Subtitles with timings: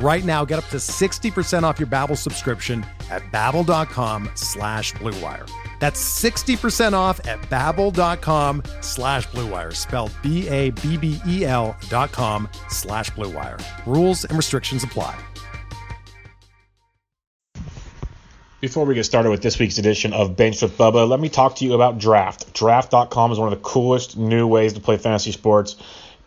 [0.00, 5.50] Right now, get up to 60% off your Babbel subscription at babbel.com slash bluewire.
[5.80, 13.60] That's 60% off at babbel.com slash bluewire, spelled B-A-B-B-E-L dot com slash bluewire.
[13.86, 15.18] Rules and restrictions apply.
[18.60, 21.54] Before we get started with this week's edition of Bench with Bubba, let me talk
[21.56, 22.52] to you about Draft.
[22.54, 25.76] Draft.com is one of the coolest new ways to play fantasy sports.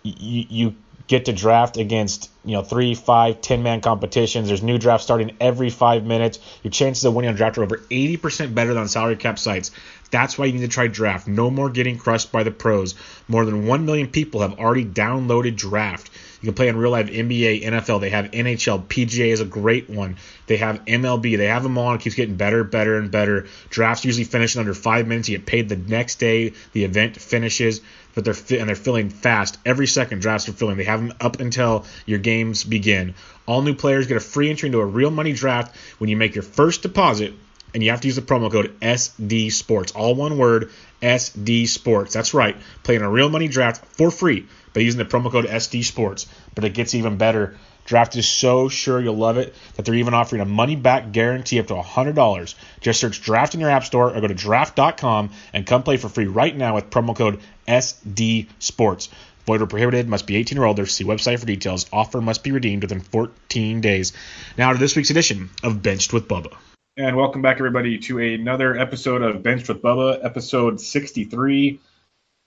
[0.04, 0.76] You, you
[1.08, 4.48] get to draft against you know three, five, ten man competitions.
[4.48, 6.40] There's new drafts starting every five minutes.
[6.64, 9.72] Your chances of winning on draft are over 80% better than salary cap sites.
[10.12, 11.28] That's why you need to try draft.
[11.28, 12.96] No more getting crushed by the pros.
[13.30, 16.10] More than 1 million people have already downloaded draft.
[16.42, 18.02] You can play in real life NBA, NFL.
[18.02, 18.88] They have NHL.
[18.88, 20.18] PGA is a great one.
[20.48, 21.38] They have MLB.
[21.38, 21.94] They have them all.
[21.94, 23.48] It keeps getting better, better, and better.
[23.70, 25.30] Drafts usually finish in under five minutes.
[25.30, 27.82] You get paid the next day the event finishes
[28.16, 29.58] but they're fi- and they're filling fast.
[29.66, 30.78] Every second drafts are filling.
[30.78, 33.16] They have them up until your games begin.
[33.46, 36.36] All new players get a free entry into a real money draft when you make
[36.36, 37.34] your first deposit,
[37.74, 39.94] and you have to use the promo code SD Sports.
[39.94, 42.14] All one word, SD Sports.
[42.14, 42.58] That's right.
[42.84, 46.28] Playing a real money draft for free by using the promo code SD Sports.
[46.54, 47.56] But it gets even better.
[47.86, 51.60] Draft is so sure you'll love it that they're even offering a money back guarantee
[51.60, 52.56] up to $100.
[52.80, 56.10] Just search Draft in your App Store or go to draft.com and come play for
[56.10, 59.10] free right now with promo code SD Sports.
[59.48, 60.86] Void or prohibited, must be 18 or older.
[60.86, 61.88] See website for details.
[61.92, 64.14] Offer must be redeemed within 14 days.
[64.58, 66.56] Now to this week's edition of Benched with Bubba.
[66.98, 71.80] And welcome back, everybody, to another episode of Benched with Bubba, episode 63.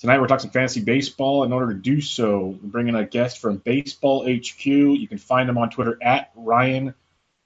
[0.01, 1.45] Tonight we're talking fantasy baseball.
[1.45, 4.67] In order to do so, we're bringing a guest from Baseball HQ.
[4.67, 6.95] You can find him on Twitter at Ryan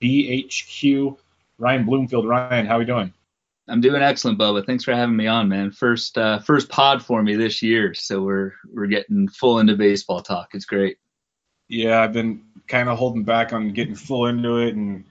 [0.02, 1.18] BHQ.
[1.58, 2.26] Ryan Bloomfield.
[2.26, 3.12] Ryan, how are we doing?
[3.68, 4.64] I'm doing excellent, Bubba.
[4.64, 5.72] Thanks for having me on, man.
[5.72, 10.22] First uh, first pod for me this year, so we're we're getting full into baseball
[10.22, 10.54] talk.
[10.54, 10.96] It's great.
[11.68, 15.04] Yeah, I've been kind of holding back on getting full into it and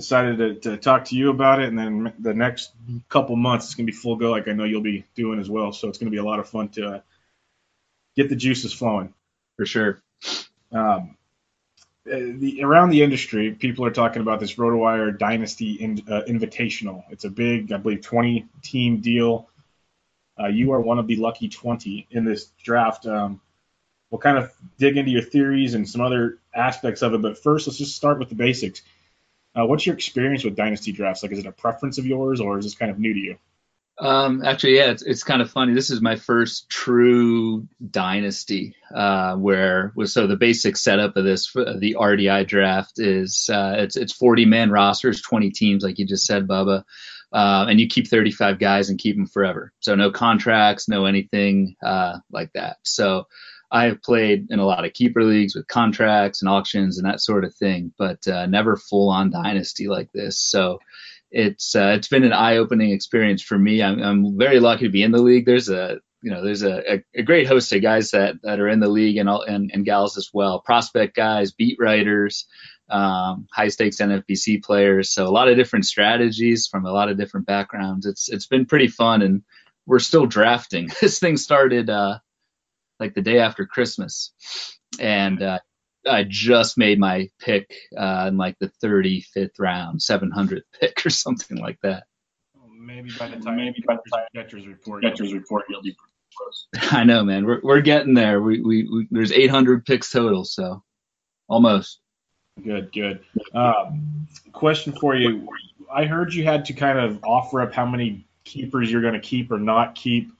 [0.00, 1.68] decided to, to talk to you about it.
[1.68, 2.72] And then the next
[3.08, 5.48] couple months, it's going to be full go, like I know you'll be doing as
[5.48, 5.72] well.
[5.72, 7.00] So it's going to be a lot of fun to uh,
[8.16, 9.14] get the juices flowing.
[9.56, 10.00] For sure.
[10.72, 11.16] Um,
[12.10, 17.04] uh, the, around the industry, people are talking about this RotoWire Dynasty in, uh, Invitational.
[17.10, 19.48] It's a big, I believe, 20 team deal.
[20.40, 23.06] Uh, you are one of the lucky 20 in this draft.
[23.06, 23.40] Um,
[24.10, 27.66] we'll kind of dig into your theories and some other aspects of it, but first,
[27.66, 28.82] let's just start with the basics.
[29.58, 31.22] Uh, what's your experience with dynasty drafts?
[31.22, 33.36] Like, is it a preference of yours, or is this kind of new to you?
[33.98, 35.74] Um, actually, yeah, it's, it's kind of funny.
[35.74, 41.96] This is my first true dynasty, uh, where so the basic setup of this, the
[41.98, 46.48] RDI draft is, uh, it's, it's 40 man rosters, 20 teams, like you just said,
[46.48, 46.84] Bubba.
[47.32, 49.72] Uh, and you keep 35 guys and keep them forever.
[49.80, 52.78] So no contracts, no anything, uh, like that.
[52.82, 53.28] So
[53.70, 57.20] I have played in a lot of keeper leagues with contracts and auctions and that
[57.20, 60.38] sort of thing, but, uh, never full on dynasty like this.
[60.38, 60.80] So,
[61.30, 63.82] it's uh, it's been an eye-opening experience for me.
[63.82, 65.46] I'm, I'm very lucky to be in the league.
[65.46, 68.68] There's a you know there's a, a, a great host of guys that, that are
[68.68, 70.60] in the league and, all, and and gals as well.
[70.60, 72.46] Prospect guys, beat writers,
[72.90, 75.10] um, high stakes NFBC players.
[75.10, 78.06] So a lot of different strategies from a lot of different backgrounds.
[78.06, 79.42] It's it's been pretty fun, and
[79.86, 80.90] we're still drafting.
[81.00, 82.18] this thing started uh,
[83.00, 84.32] like the day after Christmas,
[85.00, 85.58] and uh,
[86.08, 91.58] I just made my pick uh, in like the 35th round, 700th pick or something
[91.58, 92.04] like that.
[92.78, 95.96] maybe by the time maybe by the time Getcher's report, Getcher's report, you'll be
[96.36, 96.66] close.
[96.92, 97.44] I know, man.
[97.44, 98.40] We're we're getting there.
[98.40, 100.82] We, we, we there's 800 picks total, so
[101.48, 102.00] almost.
[102.62, 103.20] Good, good.
[103.54, 105.48] Um, question for you:
[105.92, 109.20] I heard you had to kind of offer up how many keepers you're going to
[109.20, 110.32] keep or not keep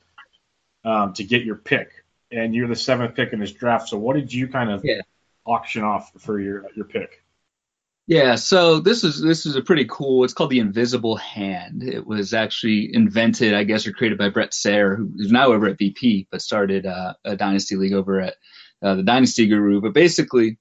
[0.84, 1.99] um, to get your pick,
[2.30, 3.88] and you're the seventh pick in this draft.
[3.88, 5.02] So, what did you kind of yeah
[5.44, 7.22] auction off for your your pick?
[8.06, 10.24] Yeah, so this is this is a pretty cool.
[10.24, 11.82] It's called the Invisible Hand.
[11.82, 15.78] It was actually invented, I guess, or created by Brett Sayre, who's now over at
[15.78, 18.34] BP, but started uh, a dynasty league over at
[18.82, 19.80] uh, the Dynasty Guru.
[19.80, 20.58] But basically,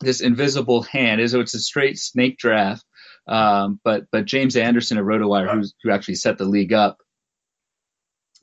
[0.00, 2.84] this Invisible Hand is so it's a straight snake draft.
[3.26, 6.98] Um, but but James Anderson of RotoWire, who's, who actually set the league up,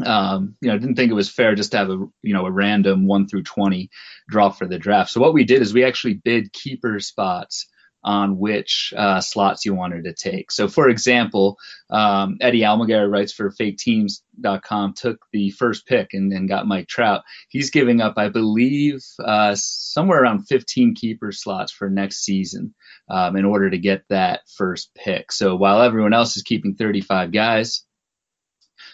[0.03, 2.51] um, you know, didn't think it was fair just to have a you know a
[2.51, 3.89] random one through twenty
[4.27, 5.11] draw for the draft.
[5.11, 7.67] So what we did is we actually bid keeper spots
[8.03, 10.51] on which uh, slots you wanted to take.
[10.51, 11.57] So, for example,
[11.89, 17.23] um, Eddie Almaguer writes for FakeTeams.com, took the first pick and, and, got Mike Trout.
[17.49, 22.73] He's giving up, I believe, uh, somewhere around 15 keeper slots for next season
[23.09, 25.31] um, in order to get that first pick.
[25.31, 27.85] So, while everyone else is keeping 35 guys,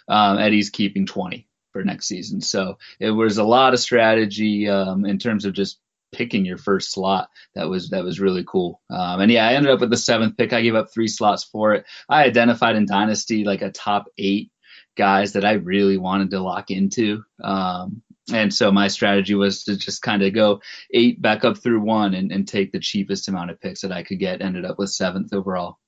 [0.09, 2.41] um, Eddie's keeping 20 for next season.
[2.41, 5.79] So it was a lot of strategy um, in terms of just
[6.11, 7.29] picking your first slot.
[7.55, 8.81] That was that was really cool.
[8.89, 10.53] Um, and yeah, I ended up with the seventh pick.
[10.53, 11.85] I gave up three slots for it.
[12.09, 14.51] I identified in Dynasty like a top eight
[14.97, 17.23] guys that I really wanted to lock into.
[17.41, 18.01] Um,
[18.31, 22.13] and so my strategy was to just kind of go eight back up through one
[22.13, 24.41] and, and, take the cheapest amount of picks that I could get.
[24.41, 25.79] Ended up with seventh overall.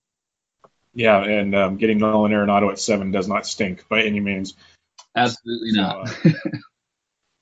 [0.93, 4.55] Yeah, and um, getting Nolan Arenado at seven does not stink by any means.
[5.15, 6.25] Absolutely so, not.
[6.25, 6.31] uh,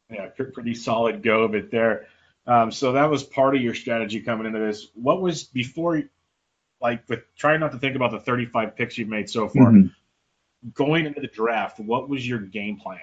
[0.10, 2.08] yeah, pretty solid go of it there.
[2.46, 4.88] Um, so that was part of your strategy coming into this.
[4.96, 6.04] What was before,
[6.82, 10.70] like with trying not to think about the 35 picks you've made so far, mm-hmm.
[10.74, 13.00] going into the draft, what was your game plan?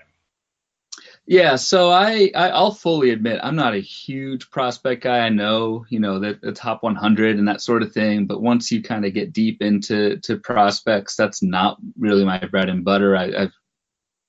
[1.28, 5.18] Yeah, so I, I will fully admit I'm not a huge prospect guy.
[5.20, 8.70] I know you know the, the top 100 and that sort of thing, but once
[8.70, 13.16] you kind of get deep into to prospects, that's not really my bread and butter.
[13.16, 13.52] I, I've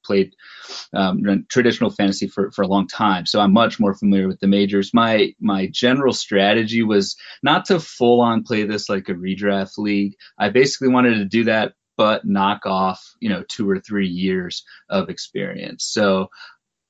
[0.04, 0.34] played
[0.94, 4.48] um, traditional fantasy for, for a long time, so I'm much more familiar with the
[4.48, 4.92] majors.
[4.92, 10.16] My my general strategy was not to full on play this like a redraft league.
[10.40, 14.64] I basically wanted to do that, but knock off you know two or three years
[14.90, 15.86] of experience.
[15.86, 16.30] So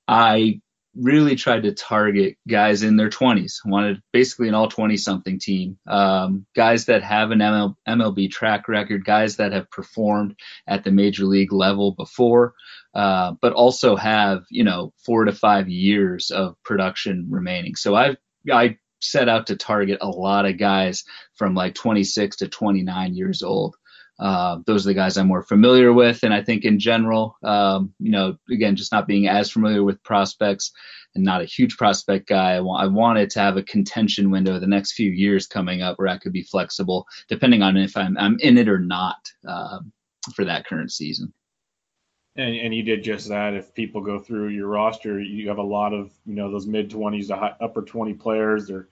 [0.07, 0.61] I
[0.95, 3.57] really tried to target guys in their 20s.
[3.65, 8.67] wanted basically an all 20 something team, um, guys that have an ML, MLB track
[8.67, 10.35] record, guys that have performed
[10.67, 12.53] at the major league level before,
[12.93, 17.75] uh, but also have you know four to five years of production remaining.
[17.75, 18.15] So I
[18.51, 21.03] I set out to target a lot of guys
[21.35, 23.75] from like 26 to 29 years old.
[24.19, 26.23] Uh, those are the guys I'm more familiar with.
[26.23, 30.03] And I think in general, um, you know, again, just not being as familiar with
[30.03, 30.71] prospects
[31.13, 34.67] and not a huge prospect guy, I, I wanted to have a contention window the
[34.67, 38.39] next few years coming up where I could be flexible depending on if I'm, I'm
[38.39, 39.17] in it or not
[39.47, 39.79] uh,
[40.33, 41.33] for that current season.
[42.35, 43.55] And, and you did just that.
[43.55, 46.89] If people go through your roster, you have a lot of, you know, those mid
[46.89, 48.67] 20s to high, upper 20 players.
[48.67, 48.87] They're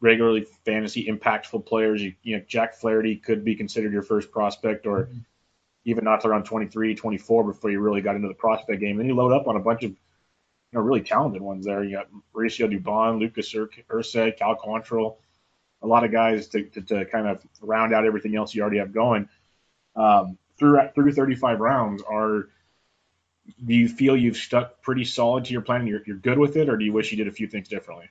[0.00, 2.02] regularly fantasy impactful players.
[2.02, 5.18] You, you know, Jack Flaherty could be considered your first prospect, or mm-hmm.
[5.84, 8.96] even not around 23, 24 before you really got into the prospect game.
[8.96, 9.98] Then you load up on a bunch of you
[10.72, 11.84] know really talented ones there.
[11.84, 15.16] You got Mauricio Dubon, Lucas Erceg, Cal Quantrill,
[15.82, 18.78] a lot of guys to, to, to, kind of round out everything else you already
[18.78, 19.28] have going.
[19.96, 22.48] Um, through through 35 rounds, are
[23.64, 25.86] do you feel you've stuck pretty solid to your plan?
[25.86, 28.10] You're, you're good with it, or do you wish you did a few things differently?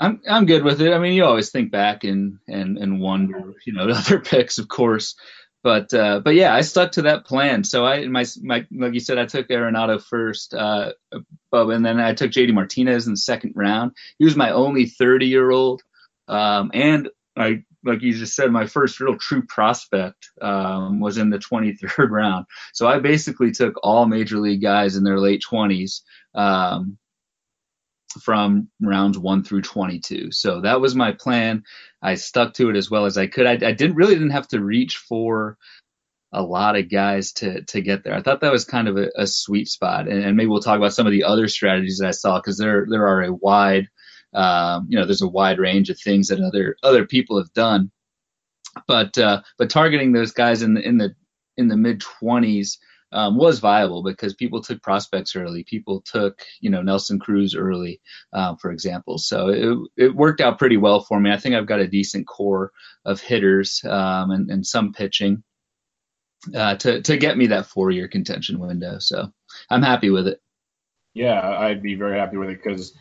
[0.00, 0.92] I'm I'm good with it.
[0.92, 4.68] I mean, you always think back and and and wonder, you know, other picks, of
[4.68, 5.14] course.
[5.62, 7.62] But uh, but yeah, I stuck to that plan.
[7.62, 10.92] So I my my like you said, I took Arenado first, uh,
[11.52, 13.92] and then I took JD Martinez in the second round.
[14.18, 15.82] He was my only 30 year old,
[16.26, 21.30] um, and I like you just said, my first real true prospect um, was in
[21.30, 22.46] the 23rd round.
[22.72, 26.00] So I basically took all major league guys in their late 20s.
[26.34, 26.98] Um,
[28.20, 30.32] from rounds one through 22.
[30.32, 31.64] So that was my plan.
[32.02, 33.46] I stuck to it as well as I could.
[33.46, 35.56] I, I didn't really didn't have to reach for
[36.32, 38.14] a lot of guys to to get there.
[38.14, 40.78] I thought that was kind of a, a sweet spot, and, and, maybe we'll talk
[40.78, 43.88] about some of the other strategies that I saw because there there are a wide,
[44.32, 47.90] um, you know, there's a wide range of things that other other people have done,
[48.86, 51.14] but uh, but targeting those guys in the in the
[51.58, 52.78] in the mid 20s
[53.12, 55.64] um, was viable because people took prospects early.
[55.64, 58.00] People took, you know, Nelson Cruz early,
[58.32, 59.18] uh, for example.
[59.18, 61.30] So it, it worked out pretty well for me.
[61.30, 62.72] I think I've got a decent core
[63.04, 65.42] of hitters um, and, and some pitching
[66.54, 68.98] uh, to to get me that four year contention window.
[68.98, 69.32] So
[69.70, 70.40] I'm happy with it.
[71.14, 72.94] Yeah, I'd be very happy with it because.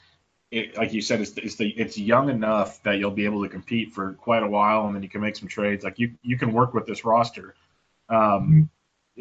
[0.52, 3.48] It, like you said, it's it's, the, it's young enough that you'll be able to
[3.48, 5.86] compete for quite a while, and then you can make some trades.
[5.86, 7.56] Like you you can work with this roster.
[8.10, 8.70] Um,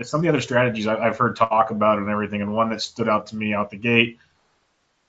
[0.06, 3.08] some of the other strategies I've heard talk about and everything, and one that stood
[3.08, 4.18] out to me out the gate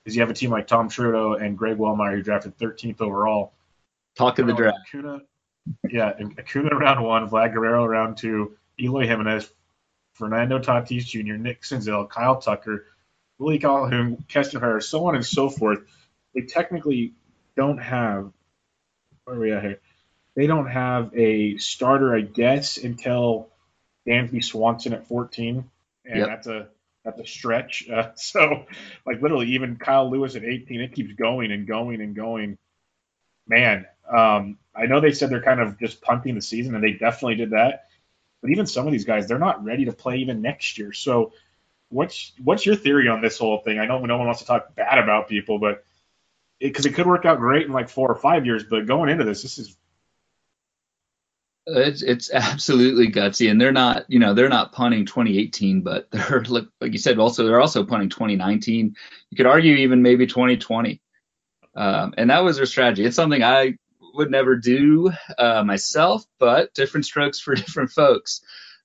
[0.04, 3.52] is you have a team like Tom Trudeau and Greg Wellemeyer who drafted 13th overall.
[4.16, 4.78] Talk of the draft.
[4.88, 5.22] Acuna,
[5.88, 9.50] yeah, Acuna round one, Vlad Guerrero round two, Eloy Jimenez,
[10.14, 12.86] Fernando Tatis Jr., Nick Senzel, Kyle Tucker,
[13.38, 15.80] Willie Calhoun, Keston Hiura, so on and so forth.
[16.34, 17.14] They technically
[17.56, 18.32] don't have
[19.24, 19.80] where are we at here?
[20.34, 23.48] They don't have a starter, I guess, until
[24.06, 25.64] Dansby Swanson at 14,
[26.04, 26.26] and yep.
[26.26, 26.68] that's a
[27.04, 27.88] that's a stretch.
[27.92, 28.66] Uh, so,
[29.06, 32.58] like literally, even Kyle Lewis at 18, it keeps going and going and going.
[33.46, 36.92] Man, um, I know they said they're kind of just punting the season, and they
[36.92, 37.86] definitely did that.
[38.40, 40.92] But even some of these guys, they're not ready to play even next year.
[40.92, 41.32] So,
[41.88, 43.78] what's what's your theory on this whole thing?
[43.78, 45.84] I know no one wants to talk bad about people, but
[46.58, 49.10] because it, it, could work out great in like four or five years, but going
[49.10, 49.76] into this, this is
[51.66, 56.42] it's it's absolutely gutsy, and they're not you know they're not punting 2018, but they're
[56.44, 58.94] like, like you said also they're also punting 2019.
[59.30, 61.00] You could argue even maybe 2020,
[61.74, 63.04] um, and that was their strategy.
[63.04, 63.76] It's something I
[64.14, 68.42] would never do uh, myself, but different strokes for different folks.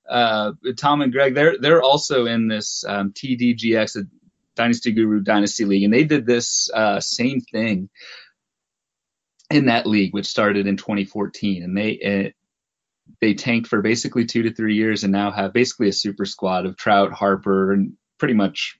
[0.07, 4.07] Uh, Tom and Greg, they're they're also in this um, TDGX,
[4.55, 7.89] Dynasty Guru Dynasty League, and they did this uh, same thing
[9.50, 12.34] in that league, which started in 2014, and they
[13.22, 16.66] they tanked for basically two to three years, and now have basically a super squad
[16.66, 18.80] of Trout, Harper, and pretty much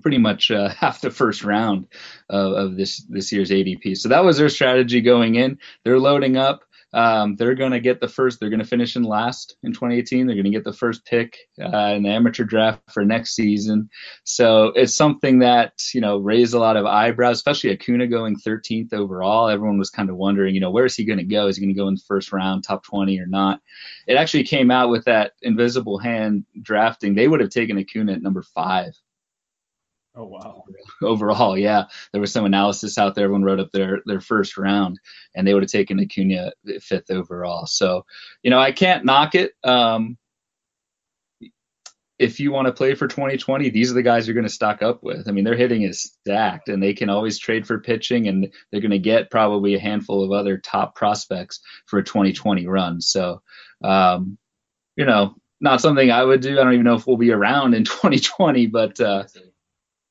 [0.00, 1.86] pretty much uh, half the first round
[2.28, 3.96] of, of, this this year's ADP.
[3.96, 5.58] So that was their strategy going in.
[5.84, 6.62] They're loading up.
[6.92, 8.38] Um, they're going to get the first.
[8.38, 10.26] They're going to finish in last in 2018.
[10.26, 13.88] They're going to get the first pick uh, in the amateur draft for next season.
[14.24, 18.92] So it's something that you know raised a lot of eyebrows, especially Acuna going 13th
[18.92, 19.48] overall.
[19.48, 21.46] Everyone was kind of wondering, you know, where is he going to go?
[21.46, 23.60] Is he going to go in the first round, top 20 or not?
[24.06, 27.14] It actually came out with that invisible hand drafting.
[27.14, 28.92] They would have taken Acuna at number five
[30.14, 30.64] Oh wow!
[31.02, 33.24] Overall, yeah, there was some analysis out there.
[33.24, 35.00] Everyone wrote up their their first round,
[35.34, 37.66] and they would have taken Acuna fifth overall.
[37.66, 38.04] So,
[38.42, 39.52] you know, I can't knock it.
[39.64, 40.18] Um,
[42.18, 44.82] if you want to play for 2020, these are the guys you're going to stock
[44.82, 45.28] up with.
[45.28, 48.82] I mean, their hitting is stacked, and they can always trade for pitching, and they're
[48.82, 53.00] going to get probably a handful of other top prospects for a 2020 run.
[53.00, 53.42] So,
[53.82, 54.38] um,
[54.94, 56.60] you know, not something I would do.
[56.60, 59.00] I don't even know if we'll be around in 2020, but.
[59.00, 59.24] Uh,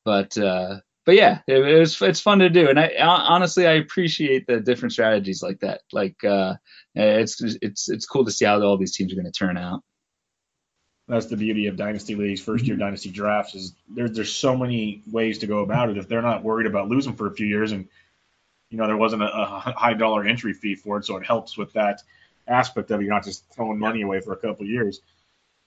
[0.04, 3.74] but uh, but yeah, it, it, was it's fun to do, and I honestly I
[3.74, 5.82] appreciate the different strategies like that.
[5.92, 6.56] Like uh,
[6.96, 9.82] it's it's it's cool to see how all these teams are going to turn out.
[11.08, 12.86] That's the beauty of dynasty leagues, first year mm-hmm.
[12.86, 13.56] dynasty drafts.
[13.56, 15.98] Is there's there's so many ways to go about it.
[15.98, 17.88] If they're not worried about losing for a few years, and
[18.70, 21.58] you know there wasn't a, a high dollar entry fee for it, so it helps
[21.58, 22.02] with that
[22.48, 23.06] aspect of it.
[23.06, 25.02] You're not just throwing money away for a couple years.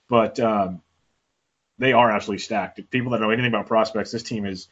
[0.09, 0.83] But um,
[1.85, 2.81] they are absolutely stacked.
[2.91, 4.69] People that know anything about prospects, this team is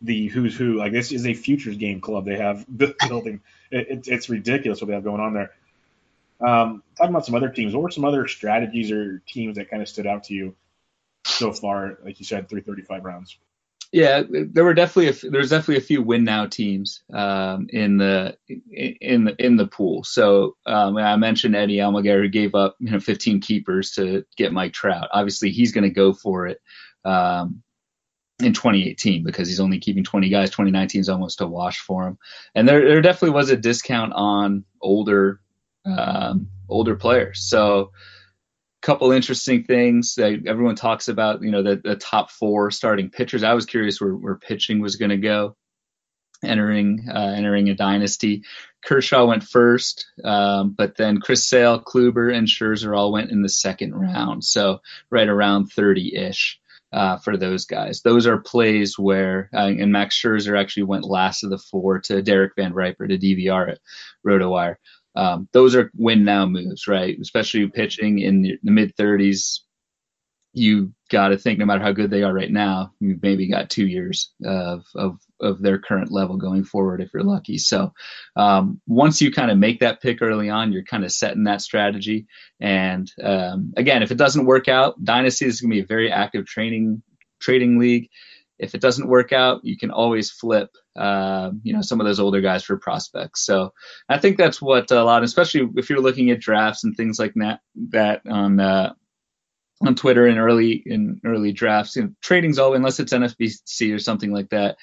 [0.00, 0.74] the who's who.
[0.74, 2.64] Like this is a futures game club they have
[3.08, 3.40] building.
[3.70, 5.50] It, it, it's ridiculous what they have going on there.
[6.38, 9.82] Um, talking about some other teams, what were some other strategies or teams that kind
[9.82, 10.54] of stood out to you
[11.24, 11.98] so far?
[12.04, 13.38] Like you said, 335 rounds.
[13.96, 18.36] Yeah, there were definitely a, there's definitely a few win now teams um, in the
[18.46, 20.04] in the in the pool.
[20.04, 24.52] So um, I mentioned Eddie Almaguer who gave up you know 15 keepers to get
[24.52, 25.08] Mike Trout.
[25.12, 26.60] Obviously, he's going to go for it
[27.06, 27.62] um,
[28.38, 30.50] in 2018 because he's only keeping 20 guys.
[30.50, 32.18] 2019 is almost a wash for him.
[32.54, 35.40] And there there definitely was a discount on older
[35.86, 37.40] um, older players.
[37.48, 37.92] So
[38.82, 43.42] couple interesting things that everyone talks about, you know, the, the top four starting pitchers.
[43.42, 45.56] I was curious where, where pitching was going to go
[46.42, 48.44] entering uh, entering a dynasty.
[48.84, 53.48] Kershaw went first, um, but then Chris Sale, Kluber, and Scherzer all went in the
[53.48, 54.44] second round.
[54.44, 54.80] So
[55.10, 56.60] right around 30 ish.
[56.92, 61.42] Uh, for those guys, those are plays where, uh, and Max Scherzer actually went last
[61.42, 63.80] of the four to Derek Van Riper to DVR at
[64.24, 64.76] RotoWire.
[65.16, 67.16] Um, those are win now moves, right?
[67.20, 69.60] Especially pitching in the, the mid 30s.
[70.52, 73.68] You got to think, no matter how good they are right now, you've maybe got
[73.68, 77.58] two years of, of, of their current level going forward if you're lucky.
[77.58, 77.92] So
[78.36, 81.60] um, once you kind of make that pick early on, you're kind of setting that
[81.60, 82.26] strategy.
[82.58, 86.10] And um, again, if it doesn't work out, Dynasty is going to be a very
[86.10, 87.02] active training
[87.38, 88.08] trading league
[88.58, 92.20] if it doesn't work out, you can always flip, uh, you know, some of those
[92.20, 93.44] older guys for prospects.
[93.44, 93.72] So
[94.08, 97.34] I think that's what a lot, especially if you're looking at drafts and things like
[97.34, 97.60] that,
[97.90, 98.94] that on uh,
[99.84, 101.96] on Twitter in early in early drafts.
[101.96, 104.76] You know, trading's all unless it's NFBC or something like that.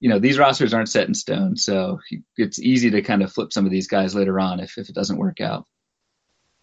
[0.00, 1.98] You know, these rosters aren't set in stone, so
[2.36, 4.94] it's easy to kind of flip some of these guys later on if if it
[4.94, 5.66] doesn't work out.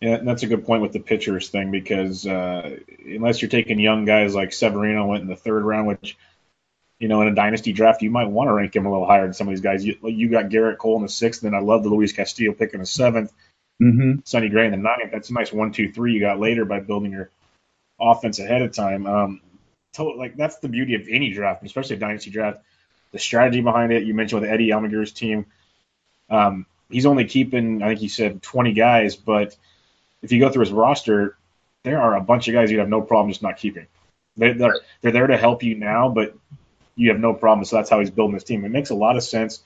[0.05, 4.05] Yeah, that's a good point with the pitchers thing because uh, unless you're taking young
[4.05, 6.17] guys like Severino went in the third round, which
[6.99, 9.23] you know, in a dynasty draft, you might want to rank him a little higher
[9.23, 9.85] than some of these guys.
[9.85, 12.73] You, you got Gerrit Cole in the sixth, and I love the Luis Castillo pick
[12.73, 13.31] in the 7th
[13.81, 14.19] Mm-hmm.
[14.23, 15.11] Sonny Gray in the ninth.
[15.11, 17.29] That's a nice one, two, three you got later by building your
[17.99, 19.05] offense ahead of time.
[19.05, 19.41] Um,
[19.93, 22.59] to, like that's the beauty of any draft, especially a dynasty draft.
[23.11, 24.03] The strategy behind it.
[24.03, 25.45] You mentioned with Eddie Almaguer's team.
[26.29, 29.55] Um, he's only keeping, I think he said 20 guys, but
[30.25, 31.37] if you go through his roster,
[31.83, 33.87] there are a bunch of guys you'd have no problem just not keeping.
[34.35, 36.35] They, they're, they're there to help you now, but
[36.95, 37.63] you have no problem.
[37.65, 38.65] So that's how he's building his team.
[38.65, 39.63] It makes a lot of sense.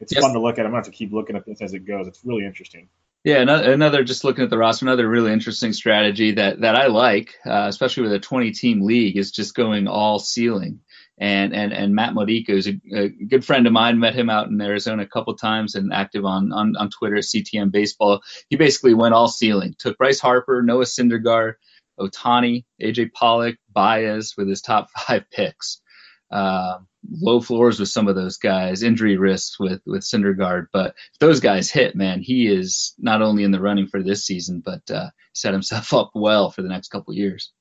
[0.00, 0.22] It's Yes.
[0.22, 0.64] fun to look at.
[0.64, 2.06] I'm going to have to keep looking at this as it goes.
[2.08, 2.88] It's really interesting.
[3.22, 6.86] Yeah, another, another just looking at the roster, another really interesting strategy that that I
[6.86, 10.80] like, uh, especially with a 20 team league, is just going all ceiling.
[11.20, 14.00] And and and Matt Modica is a, a good friend of mine.
[14.00, 17.24] Met him out in Arizona a couple times and active on on on Twitter at
[17.24, 18.22] CTM Baseball.
[18.48, 19.74] He basically went all ceiling.
[19.78, 21.54] Took Bryce Harper, Noah Syndergaard,
[22.00, 25.82] Ohtani, AJ Pollock, Baez with his top five picks.
[26.30, 26.78] Uh,
[27.10, 31.40] low floors with some of those guys, injury risks with with Syndergaard, but if those
[31.40, 35.10] guys hit, man, he is not only in the running for this season, but uh,
[35.34, 37.52] set himself up well for the next couple years.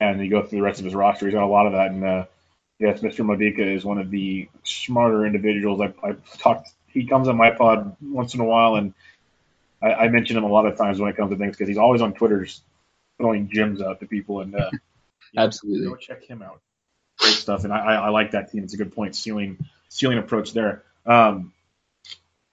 [0.00, 1.26] and you go through the rest of his roster.
[1.26, 1.90] He's got a lot of that.
[1.90, 2.04] And
[2.80, 3.24] yes, Mr.
[3.24, 5.80] Modica is one of the smarter individuals.
[5.80, 6.70] I, I've talked.
[6.88, 8.94] He comes on my pod once in a while, and
[9.80, 11.78] I, I mention him a lot of times when it comes to things because he's
[11.78, 12.46] always on Twitter
[13.18, 14.40] throwing gems out to people.
[14.40, 14.70] And uh,
[15.32, 15.86] yeah, Absolutely.
[15.86, 16.60] go check him out.
[17.18, 18.64] Great stuff, and I, I, I like that team.
[18.64, 19.14] It's a good point.
[19.14, 19.58] Ceiling,
[19.90, 20.82] ceiling approach there.
[21.04, 21.52] Um,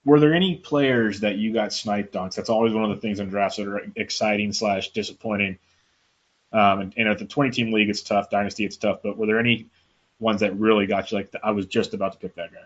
[0.04, 2.30] were there any players that you got sniped on?
[2.34, 5.58] that's always one of the things in drafts that are exciting slash disappointing.
[6.50, 8.30] Um, and, and at the 20 team league, it's tough.
[8.30, 9.00] Dynasty, it's tough.
[9.02, 9.66] But were there any
[10.18, 11.18] ones that really got you?
[11.18, 12.60] Like I was just about to pick that guy.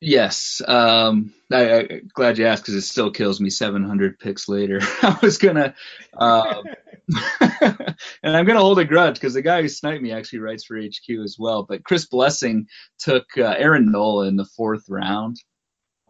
[0.00, 4.80] Yes, um, I, I glad you asked because it still kills me 700 picks later.
[5.02, 5.74] I was gonna,
[6.18, 6.64] um,
[7.50, 10.78] and I'm gonna hold a grudge because the guy who sniped me actually writes for
[10.78, 11.62] HQ as well.
[11.62, 15.40] But Chris Blessing took uh, Aaron Nola in the fourth round.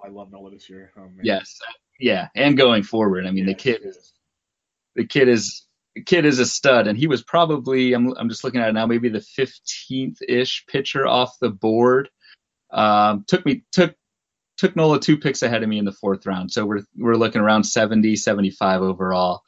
[0.05, 0.91] I love Nola this year.
[0.97, 1.21] Oh, man.
[1.23, 1.57] Yes,
[2.01, 4.13] yeah, and going forward, I mean the kid is
[4.97, 8.45] the kid is the kid is a stud, and he was probably I'm I'm just
[8.45, 12.09] looking at it now, maybe the 15th ish pitcher off the board.
[12.71, 13.95] Um, took me took
[14.57, 17.41] took Nola two picks ahead of me in the fourth round, so we're we're looking
[17.41, 19.43] around 70 75 overall.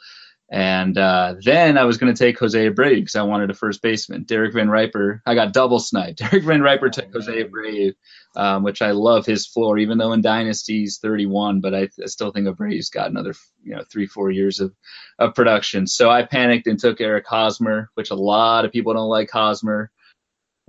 [0.50, 3.82] And uh, then I was going to take Jose Abreu because I wanted a first
[3.82, 4.22] baseman.
[4.24, 6.18] Derek Van Riper, I got double sniped.
[6.30, 7.44] Derek Van Riper took Oh, Jose.
[7.44, 7.92] Abreu,
[8.36, 12.06] um, which I love his floor, even though in Dynasty he's 31, but I, I
[12.06, 14.74] still think Abreu's got another, you know, three, four years of,
[15.18, 15.86] of production.
[15.86, 19.90] So I panicked and took Eric Hosmer, which a lot of people don't like Hosmer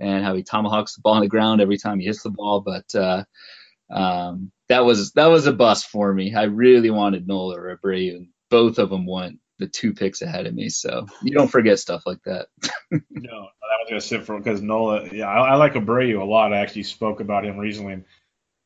[0.00, 2.60] and how he tomahawks the ball on the ground every time he hits the ball.
[2.60, 3.24] But uh,
[3.90, 6.34] um, that was that was a bust for me.
[6.34, 10.46] I really wanted Nola or Abreu, and both of them went the two picks ahead
[10.46, 10.68] of me.
[10.68, 12.48] So you don't forget stuff like that.
[12.92, 13.00] No,
[13.42, 15.06] that was gonna sit for because Nola.
[15.12, 16.52] Yeah, I, I like Abreu a lot.
[16.52, 18.04] I actually spoke about him recently, and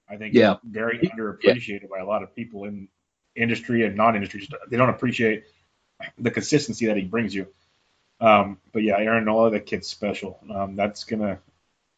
[0.08, 0.56] I think Yeah.
[0.62, 2.88] he's very underappreciated by a lot of people in
[3.36, 4.48] industry and non-industry.
[4.70, 5.44] They don't appreciate
[6.18, 7.48] the consistency that he brings you.
[8.20, 10.38] Um, but yeah, Aaron Nola, that kid's special.
[10.54, 11.40] Um, that's gonna.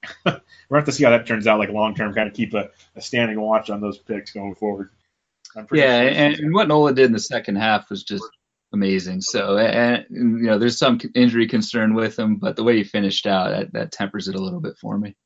[0.25, 0.33] we're
[0.71, 1.59] gonna have to see how that turns out.
[1.61, 4.91] Like long term, kind of keep a, a standing watch on those picks going forward.
[5.55, 8.25] I'm Yeah, sure and, and what Nola did in the second half was just
[8.73, 9.21] amazing.
[9.21, 13.27] So, and, you know, there's some injury concern with him, but the way he finished
[13.27, 15.17] out, that, that tempers it a little bit for me.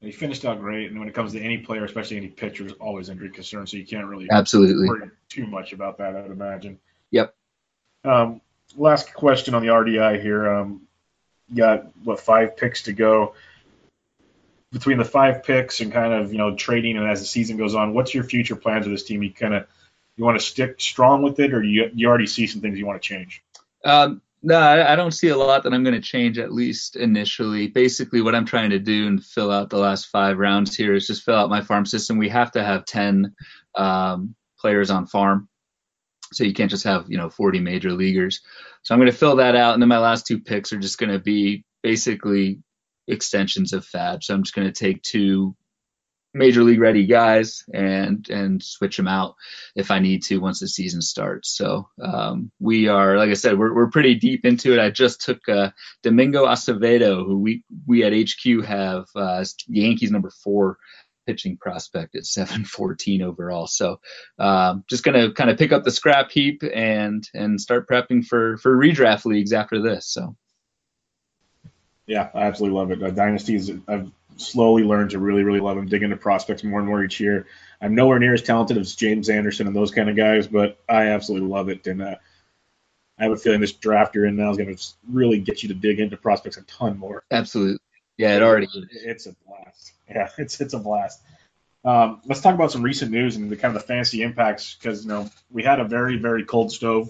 [0.00, 0.90] he finished out great.
[0.90, 3.66] And when it comes to any player, especially any pitcher, is always injury concern.
[3.66, 4.88] So you can't really Absolutely.
[4.88, 6.78] worry too much about that, I'd imagine.
[7.10, 7.34] Yep.
[8.04, 8.40] Um,
[8.76, 10.48] last question on the RDI here.
[10.48, 10.82] Um,
[11.48, 13.34] you got what five picks to go.
[14.72, 17.74] Between the five picks and kind of you know trading and as the season goes
[17.74, 19.22] on, what's your future plans with this team?
[19.22, 19.66] You kind of
[20.16, 22.86] you want to stick strong with it, or you you already see some things you
[22.86, 23.42] want to change?
[23.84, 26.96] Um, no, I, I don't see a lot that I'm going to change at least
[26.96, 27.68] initially.
[27.68, 31.06] Basically, what I'm trying to do and fill out the last five rounds here is
[31.06, 32.18] just fill out my farm system.
[32.18, 33.34] We have to have 10
[33.74, 35.48] um, players on farm.
[36.32, 38.42] So you can't just have, you know, 40 major leaguers.
[38.82, 39.74] So I'm going to fill that out.
[39.74, 42.60] And then my last two picks are just going to be basically
[43.08, 44.22] extensions of FAAB.
[44.22, 45.56] So I'm just going to take two
[46.34, 49.36] major league ready guys and and switch them out
[49.76, 51.56] if I need to once the season starts.
[51.56, 54.80] So um, we are, like I said, we're we're pretty deep into it.
[54.80, 55.70] I just took uh,
[56.02, 60.78] Domingo Acevedo, who we we at HQ have uh, Yankees number four
[61.26, 63.66] pitching prospect at 714 overall.
[63.66, 64.00] So
[64.38, 68.58] um, just gonna kind of pick up the scrap heap and and start prepping for
[68.58, 70.06] for redraft leagues after this.
[70.06, 70.36] So
[72.06, 73.02] Yeah, I absolutely love it.
[73.02, 75.86] Uh, Dynasties, I've slowly learned to really, really love them.
[75.86, 77.46] Dig into prospects more and more each year.
[77.80, 81.08] I'm nowhere near as talented as James Anderson and those kind of guys, but I
[81.08, 81.86] absolutely love it.
[81.86, 82.16] And uh,
[83.18, 85.68] I have a feeling this draft you're in now is going to really get you
[85.68, 87.24] to dig into prospects a ton more.
[87.30, 87.78] absolutely,
[88.16, 88.86] yeah, it already is.
[88.90, 89.92] It's a blast.
[90.08, 91.20] Yeah, it's it's a blast.
[91.84, 95.04] Um, let's talk about some recent news and the kind of the fantasy impacts because
[95.04, 97.08] you know we had a very very cold stove.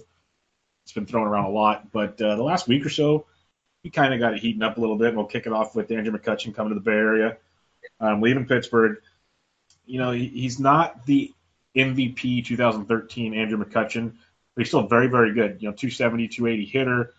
[0.84, 3.26] It's been thrown around a lot, but uh, the last week or so,
[3.84, 5.08] we kind of got it heating up a little bit.
[5.08, 7.36] And we'll kick it off with Andrew McCutchen coming to the Bay Area,
[8.00, 8.96] um, leaving Pittsburgh.
[9.86, 11.32] You know, he, he's not the
[11.76, 14.14] MVP 2013 Andrew McCutchen,
[14.54, 15.58] but he's still very very good.
[15.60, 17.14] You know, 270, 280 hitter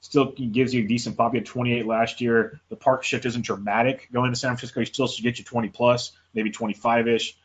[0.00, 1.34] still gives you a decent pop.
[1.34, 2.60] You had 28 last year.
[2.70, 4.80] The park shift isn't dramatic going to San Francisco.
[4.80, 7.36] He still should get you 20 plus, maybe 25 ish.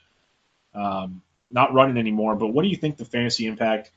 [0.74, 2.36] Um, not running anymore.
[2.36, 3.92] But what do you think the fantasy impact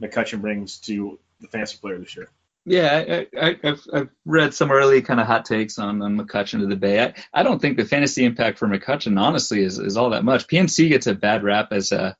[0.00, 2.28] McCutchen brings to the fantasy player this year?
[2.66, 6.66] Yeah, I, have I've read some early kind of hot takes on, on McCutchen to
[6.66, 7.02] the Bay.
[7.02, 10.46] I, I don't think the fantasy impact for McCutchen, honestly, is, is all that much.
[10.46, 12.16] PNC gets a bad rap as a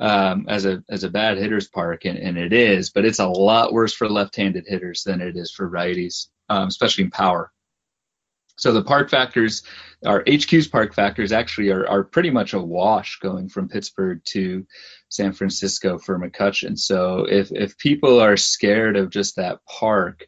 [0.00, 3.28] um, as a as a bad hitter's park, and, and it is, but it's a
[3.28, 7.52] lot worse for left-handed hitters than it is for righties, um, especially in power.
[8.60, 9.62] So the park factors,
[10.04, 14.66] our HQ's park factors actually are, are pretty much a wash going from Pittsburgh to
[15.08, 16.78] San Francisco for McCutchen.
[16.78, 20.26] So if if people are scared of just that park,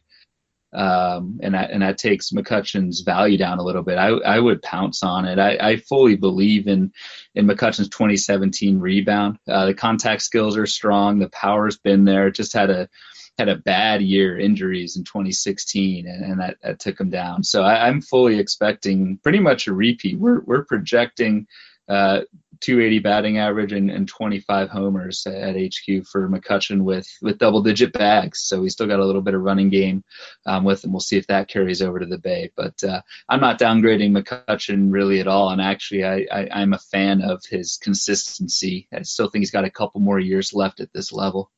[0.73, 3.99] um, and that and that takes McCutchen's value down a little bit.
[3.99, 5.37] I, I would pounce on it.
[5.37, 6.91] I, I fully believe in
[7.35, 9.37] in McCutchen's 2017 rebound.
[9.47, 11.19] Uh, the contact skills are strong.
[11.19, 12.31] The power's been there.
[12.31, 12.89] Just had a
[13.37, 17.43] had a bad year injuries in 2016 and, and that, that took him down.
[17.43, 20.19] So I, I'm fully expecting pretty much a repeat.
[20.19, 21.47] We're we're projecting
[21.89, 22.21] uh,
[22.61, 27.91] 280 batting average and, and 25 homers at HQ for McCutchen with with double digit
[27.91, 28.41] bags.
[28.43, 30.03] So we still got a little bit of running game
[30.45, 30.93] um, with him.
[30.93, 32.51] We'll see if that carries over to the Bay.
[32.55, 35.49] But uh, I'm not downgrading McCutchen really at all.
[35.49, 38.87] And actually, I, I, I'm a fan of his consistency.
[38.93, 41.51] I still think he's got a couple more years left at this level.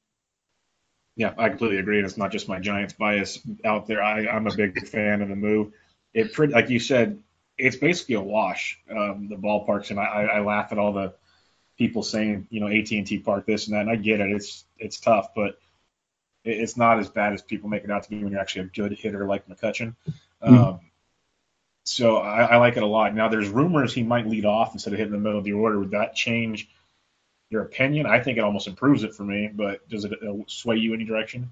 [1.15, 1.97] Yeah, I completely agree.
[1.97, 4.03] And it's not just my Giants bias out there.
[4.03, 5.71] I, I'm a big fan of the move.
[6.13, 7.19] It pretty, like you said,
[7.57, 8.79] it's basically a wash.
[8.89, 11.13] Um, the ballparks, and I, I laugh at all the
[11.77, 13.81] people saying, you know, AT&T Park this and that.
[13.81, 15.57] And I get it; it's it's tough, but
[16.43, 18.65] it's not as bad as people make it out to be when you're actually a
[18.65, 19.95] good hitter like McCutchen.
[20.43, 20.53] Mm-hmm.
[20.53, 20.79] Um,
[21.85, 23.13] so I, I, like it a lot.
[23.15, 25.79] Now there's rumors he might lead off instead of hitting the middle of the order.
[25.79, 26.69] Would that change
[27.49, 28.05] your opinion?
[28.05, 31.05] I think it almost improves it for me, but does it uh, sway you any
[31.05, 31.51] direction?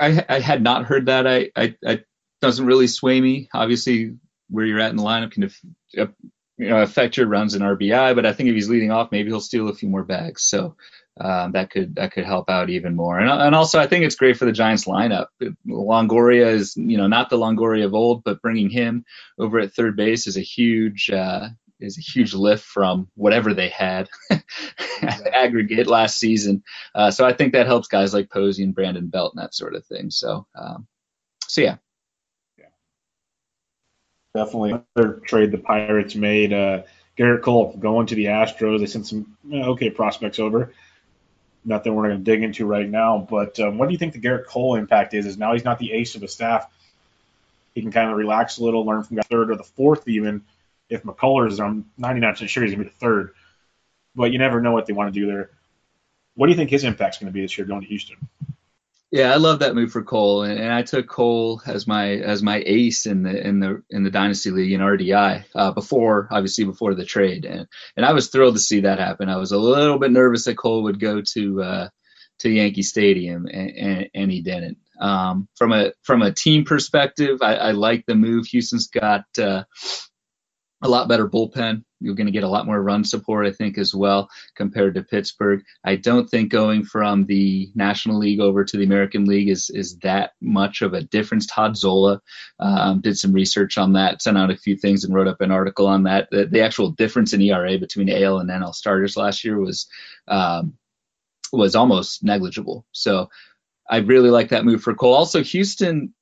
[0.00, 1.26] I, I had not heard that.
[1.26, 2.04] I, I, I
[2.40, 3.48] doesn't really sway me.
[3.54, 4.16] Obviously,
[4.48, 5.44] where you're at in the lineup can
[5.98, 6.06] uh,
[6.58, 8.14] you know, affect your runs in RBI.
[8.14, 10.42] But I think if he's leading off, maybe he'll steal a few more bags.
[10.42, 10.76] So
[11.20, 13.18] um, that could that could help out even more.
[13.18, 15.26] And, and also, I think it's great for the Giants lineup.
[15.66, 19.04] Longoria is you know not the Longoria of old, but bringing him
[19.38, 21.10] over at third base is a huge.
[21.10, 24.08] Uh, is a huge lift from whatever they had
[25.32, 26.62] aggregate last season.
[26.94, 29.74] Uh, so I think that helps guys like Posey and Brandon Belt and that sort
[29.74, 30.10] of thing.
[30.10, 30.86] So, um,
[31.46, 31.76] so yeah,
[34.36, 36.52] definitely another trade the Pirates made.
[36.52, 36.82] Uh,
[37.18, 38.80] Gerrit Cole going to the Astros.
[38.80, 40.72] They sent some okay prospects over.
[41.64, 43.26] Nothing we're going to dig into right now.
[43.28, 45.26] But um, what do you think the Gerrit Cole impact is?
[45.26, 46.70] Is now he's not the ace of the staff.
[47.74, 50.42] He can kind of relax a little, learn from the third or the fourth even.
[50.88, 53.34] If McCullers, I'm 99% sure he's going to be the third.
[54.16, 55.50] But you never know what they want to do there.
[56.34, 58.16] What do you think his impact's going to be this year going to Houston?
[59.10, 62.42] Yeah, I love that move for Cole, and, and, I took Cole as my as
[62.42, 66.64] my ace in the in the in the dynasty league in RDI uh, before, obviously
[66.64, 69.28] before the trade, and and I was thrilled to see that happen.
[69.28, 71.88] I was a little bit nervous that Cole would go to uh,
[72.40, 74.78] to Yankee Stadium, and, and, and he didn't.
[75.00, 78.46] Um, from a from a team perspective, I, I like the move.
[78.48, 79.64] Houston's got uh,
[80.82, 81.84] a lot better bullpen.
[82.06, 85.02] You're going to get a lot more run support, I think, as well compared to
[85.02, 85.64] Pittsburgh.
[85.84, 89.98] I don't think going from the National League over to the American League is is
[89.98, 91.46] that much of a difference.
[91.46, 92.22] Todd Zola
[92.60, 95.50] um, did some research on that, sent out a few things, and wrote up an
[95.50, 96.28] article on that.
[96.30, 99.88] The, the actual difference in ERA between AL and NL starters last year was
[100.28, 100.74] um,
[101.52, 102.86] was almost negligible.
[102.92, 103.28] So
[103.88, 105.14] I really like that move for Cole.
[105.14, 106.14] Also, Houston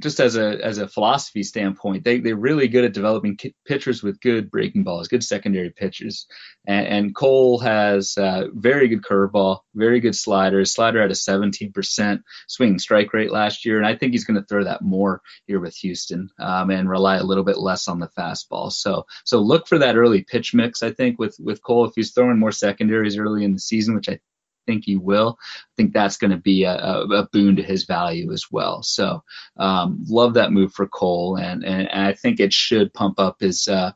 [0.00, 4.20] just as a as a philosophy standpoint, they they're really good at developing pitchers with
[4.20, 6.26] good breaking balls, good secondary pitches.
[6.66, 10.64] And, and Cole has uh, very good curveball, very good slider.
[10.64, 14.46] Slider had a 17% swing strike rate last year, and I think he's going to
[14.46, 18.10] throw that more here with Houston um, and rely a little bit less on the
[18.18, 18.72] fastball.
[18.72, 20.82] So so look for that early pitch mix.
[20.82, 24.08] I think with with Cole, if he's throwing more secondaries early in the season, which
[24.08, 24.18] I
[24.66, 25.38] think he will.
[25.40, 28.82] I think that's going to be a, a, boon to his value as well.
[28.82, 29.22] So
[29.56, 33.36] um, love that move for Cole, and, and, and I think it should pump up
[33.40, 33.92] his uh,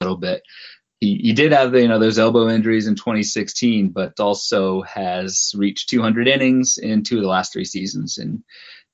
[0.00, 0.42] a little bit.
[1.00, 5.88] He, he did have you know those elbow injuries in 2016, but also has reached
[5.90, 8.42] 200 innings in two of the last three seasons, and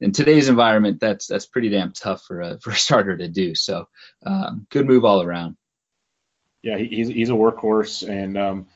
[0.01, 3.55] in today's environment, that's that's pretty damn tough for a for a starter to do.
[3.55, 3.87] So
[4.25, 5.57] um, good move all around.
[6.63, 8.67] Yeah, he, he's he's a workhorse, and um,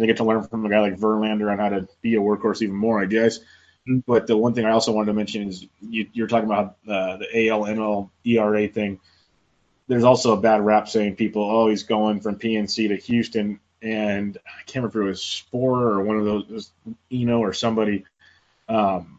[0.00, 2.62] they get to learn from a guy like Verlander on how to be a workhorse
[2.62, 3.38] even more, I guess.
[3.88, 3.98] Mm-hmm.
[4.06, 7.18] But the one thing I also wanted to mention is you, are talking about uh,
[7.18, 9.00] the AL NL ERA thing.
[9.88, 14.38] There's also a bad rap saying people, oh, he's going from PNC to Houston, and
[14.46, 16.70] I can't remember if it was Spore or one of those,
[17.10, 18.04] Eno or somebody.
[18.68, 19.18] Um,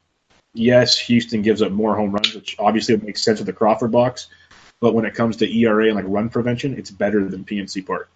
[0.54, 4.28] yes, Houston gives up more home runs, which obviously makes sense with the Crawford box.
[4.80, 8.10] But when it comes to ERA and like run prevention, it's better than PNC Park.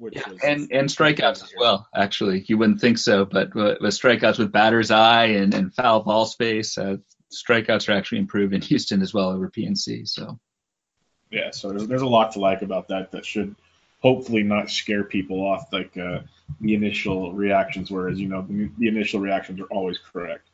[0.00, 1.88] Yeah, and and strikeouts as well.
[1.94, 6.24] Actually, you wouldn't think so, but with strikeouts with batter's eye and, and foul ball
[6.24, 6.96] space, uh,
[7.32, 10.08] strikeouts are actually improved in Houston as well over PNC.
[10.08, 10.38] So
[11.30, 13.54] yeah, so there's there's a lot to like about that that should
[14.00, 16.20] hopefully not scare people off like uh,
[16.60, 18.08] the initial reactions were.
[18.08, 20.47] As you know, the, the initial reactions are always correct.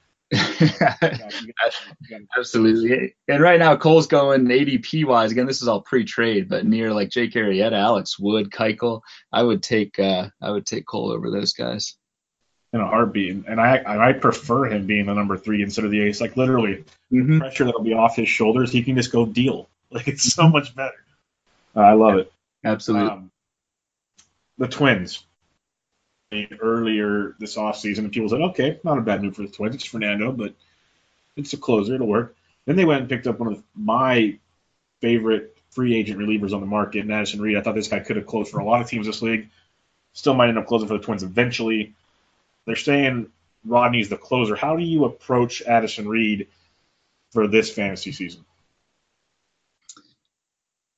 [2.36, 3.14] Absolutely.
[3.28, 5.32] And right now, Cole's going ADP wise.
[5.32, 9.62] Again, this is all pre-trade, but near like Jake Arrieta, Alex Wood, Keuchel, I would
[9.62, 11.96] take uh, I would take Cole over those guys
[12.72, 13.44] in a heartbeat.
[13.46, 16.20] And I I prefer him being the number three instead of the ace.
[16.20, 17.38] Like literally, mm-hmm.
[17.38, 19.68] pressure that'll be off his shoulders, he can just go deal.
[19.90, 20.96] Like it's so much better.
[21.76, 22.32] Uh, I love it.
[22.64, 23.10] Absolutely.
[23.10, 23.30] Um,
[24.58, 25.24] the Twins
[26.60, 29.74] earlier this offseason, and people said, okay, not a bad move for the Twins.
[29.74, 30.54] It's Fernando, but
[31.36, 31.94] it's a closer.
[31.94, 32.36] It'll work.
[32.66, 34.38] Then they went and picked up one of my
[35.00, 37.56] favorite free agent relievers on the market, Addison Reed.
[37.56, 39.48] I thought this guy could have closed for a lot of teams this league.
[40.12, 41.94] Still might end up closing for the Twins eventually.
[42.64, 43.30] They're saying
[43.66, 44.54] Rodney's the closer.
[44.56, 46.48] How do you approach Addison Reed
[47.32, 48.44] for this fantasy season?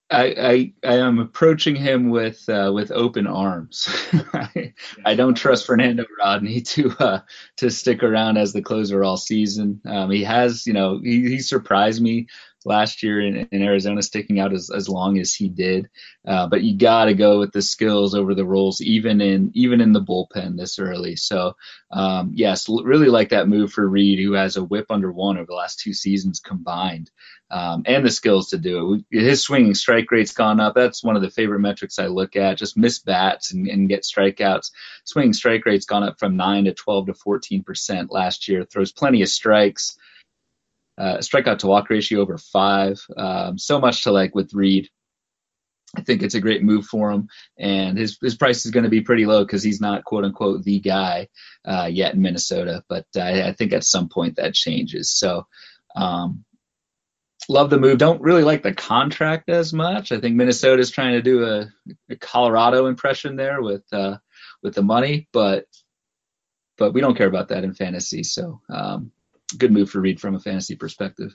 [0.08, 3.88] I, I, I am approaching him with uh, with open arms.
[4.32, 4.72] I,
[5.04, 7.20] I, don't trust Fernando Rodney to uh,
[7.56, 9.80] to stick around as the closer all season.
[9.84, 12.28] Um, he has, you know, he, he surprised me
[12.66, 15.88] last year in, in Arizona, sticking out as, as long as he did.
[16.26, 19.80] Uh, but you got to go with the skills over the roles, even in even
[19.80, 21.16] in the bullpen this early.
[21.16, 21.56] So
[21.90, 25.46] um, yes, really like that move for Reed, who has a WHIP under one over
[25.46, 27.10] the last two seasons combined,
[27.50, 29.20] um, and the skills to do it.
[29.20, 30.74] His swinging strike rate's gone up.
[30.74, 32.58] That's one of the favorite metrics I look at.
[32.58, 34.72] Just miss bats and, and get strikeouts.
[35.04, 38.64] Swinging strike rate's gone up from nine to 12 to 14 percent last year.
[38.64, 39.96] Throws plenty of strikes
[40.98, 43.00] uh, strikeout to walk ratio over five.
[43.16, 44.88] Um, so much to like with Reed.
[45.96, 47.28] I think it's a great move for him,
[47.58, 50.64] and his his price is going to be pretty low because he's not quote unquote
[50.64, 51.28] the guy
[51.64, 52.82] uh, yet in Minnesota.
[52.88, 55.10] But I, think at some point that changes.
[55.10, 55.46] So.
[55.94, 56.44] Um,
[57.48, 57.98] love the move.
[57.98, 60.12] Don't really like the contract as much.
[60.12, 61.68] I think Minnesota is trying to do a,
[62.10, 64.18] a Colorado impression there with uh,
[64.62, 65.66] with the money, but
[66.76, 68.22] but we don't care about that in fantasy.
[68.22, 69.12] So um,
[69.56, 71.34] good move for Reed from a fantasy perspective.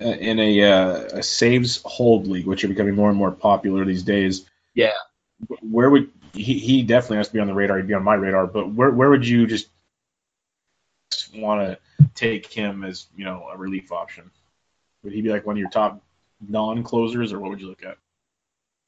[0.00, 3.84] Uh, in a, uh, a saves hold league, which are becoming more and more popular
[3.84, 4.44] these days.
[4.74, 4.92] Yeah.
[5.60, 7.76] Where would he, he definitely has to be on the radar.
[7.76, 9.68] He'd be on my radar, but where where would you just
[11.34, 14.30] want to take him as you know a relief option?
[15.02, 16.02] Would he be like one of your top
[16.46, 17.98] non-closers, or what would you look at?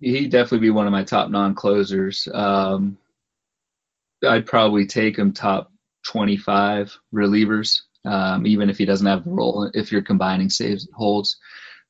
[0.00, 2.28] He'd definitely be one of my top non-closers.
[2.32, 2.98] Um,
[4.26, 5.72] I'd probably take him top
[6.04, 11.38] 25 relievers um, even if he doesn't have the role, if you're combining saves holds.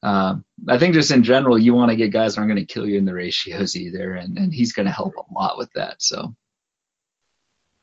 [0.02, 2.72] Um, I think just in general, you want to get guys that aren't going to
[2.72, 5.72] kill you in the ratios either, and, and he's going to help a lot with
[5.74, 6.02] that.
[6.02, 6.34] So,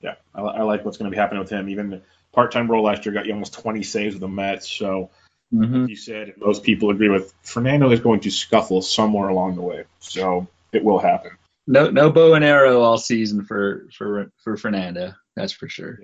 [0.02, 1.70] yeah, I, I like what's going to be happening with him.
[1.70, 2.02] Even
[2.34, 4.70] part-time role last year got you almost 20 saves with the Mets.
[4.70, 5.12] So,
[5.54, 5.86] mm-hmm.
[5.86, 9.84] you said most people agree with Fernando is going to scuffle somewhere along the way.
[10.00, 11.32] So it will happen.
[11.66, 15.14] No, no bow and arrow all season for for for Fernando.
[15.36, 15.98] That's for sure.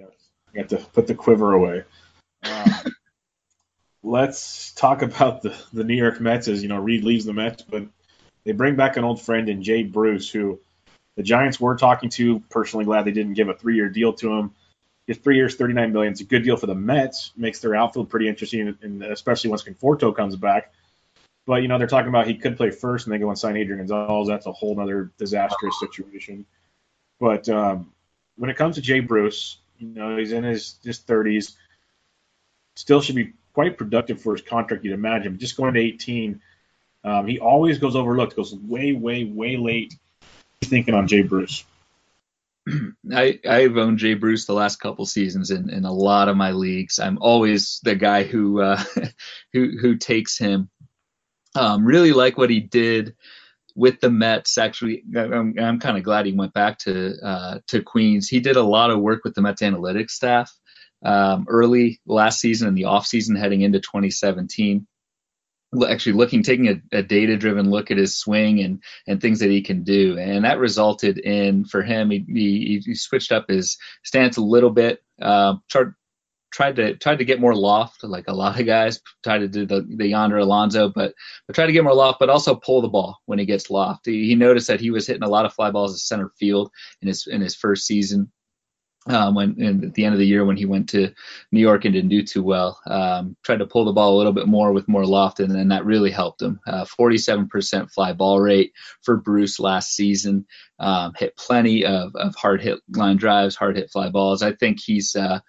[0.53, 1.83] You have to put the quiver away.
[2.43, 2.95] Um,
[4.03, 7.63] let's talk about the, the New York Mets as, you know, Reed leaves the Mets,
[7.63, 7.83] but
[8.45, 10.59] they bring back an old friend in Jay Bruce, who
[11.15, 12.39] the Giants were talking to.
[12.49, 14.51] Personally, glad they didn't give a three year deal to him.
[15.05, 16.11] His three years, thirty nine million.
[16.11, 17.31] It's a good deal for the Mets.
[17.35, 20.71] Makes their outfield pretty interesting, and especially once Conforto comes back.
[21.45, 23.57] But you know they're talking about he could play first, and they go and sign
[23.57, 24.27] Adrian Gonzalez.
[24.27, 26.45] That's a whole other disastrous situation.
[27.19, 27.91] But um,
[28.37, 31.57] when it comes to Jay Bruce, you know he's in his his thirties
[32.79, 35.33] still should be quite productive for his contract, you'd imagine.
[35.33, 36.41] But just going to 18,
[37.03, 39.95] um, he always goes overlooked, goes way, way, way late.
[40.61, 41.65] Thinking on Jay Bruce.
[43.13, 46.51] I, I've owned Jay Bruce the last couple seasons in, in a lot of my
[46.51, 46.99] leagues.
[46.99, 48.81] I'm always the guy who uh,
[49.53, 50.69] who who takes him.
[51.55, 53.15] Um, really like what he did
[53.75, 54.57] with the Mets.
[54.57, 58.29] Actually, I'm, I'm kind of glad he went back to uh, to Queens.
[58.29, 60.53] He did a lot of work with the Mets analytics staff
[61.03, 64.87] um, early last season in the off season heading into 2017
[65.87, 69.49] actually looking taking a, a data driven look at his swing and and things that
[69.49, 70.17] he can do.
[70.17, 74.71] And that resulted in for him he, he, he switched up his stance a little
[74.71, 75.93] bit uh, tried,
[76.51, 79.65] tried to tried to get more loft like a lot of guys tried to do
[79.65, 81.13] the the yonder alonso but
[81.45, 84.07] but tried to get more loft but also pull the ball when he gets loft.
[84.07, 86.71] He, he noticed that he was hitting a lot of fly balls at center field
[87.01, 88.31] in his in his first season
[89.07, 91.13] um, when at the end of the year when he went to
[91.51, 92.79] New York and didn't do too well.
[92.85, 95.69] Um, tried to pull the ball a little bit more with more loft, and, then
[95.69, 96.59] that really helped him.
[96.67, 100.45] Uh, 47% fly ball rate for Bruce last season.
[100.79, 104.43] Um, hit plenty of, of hard hit line drives, hard hit fly balls.
[104.43, 105.39] I think he's uh,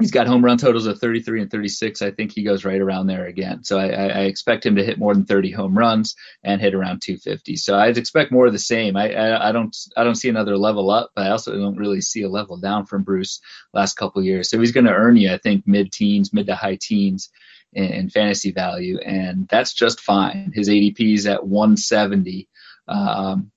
[0.00, 2.02] He's got home run totals of 33 and 36.
[2.02, 3.62] I think he goes right around there again.
[3.62, 7.00] So I, I, expect him to hit more than 30 home runs and hit around
[7.00, 7.54] 250.
[7.56, 8.96] So I'd expect more of the same.
[8.96, 12.00] I, I, I don't I don't see another level up, but I also don't really
[12.00, 13.40] see a level down from Bruce
[13.72, 14.50] last couple years.
[14.50, 17.30] So he's going to earn you, I think, mid teens, mid to high teens
[17.72, 20.50] in, in, fantasy value, and that's just fine.
[20.52, 22.48] His ADP is at 170.
[22.88, 23.52] Um,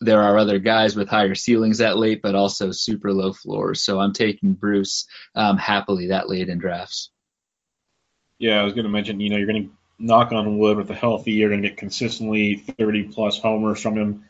[0.00, 3.82] there are other guys with higher ceilings that late, but also super low floors.
[3.82, 7.10] So I'm taking Bruce um, happily that late in drafts.
[8.38, 10.90] Yeah, I was going to mention, you know, you're going to knock on wood with
[10.90, 14.24] a healthy year, going to get consistently 30 plus homers from him.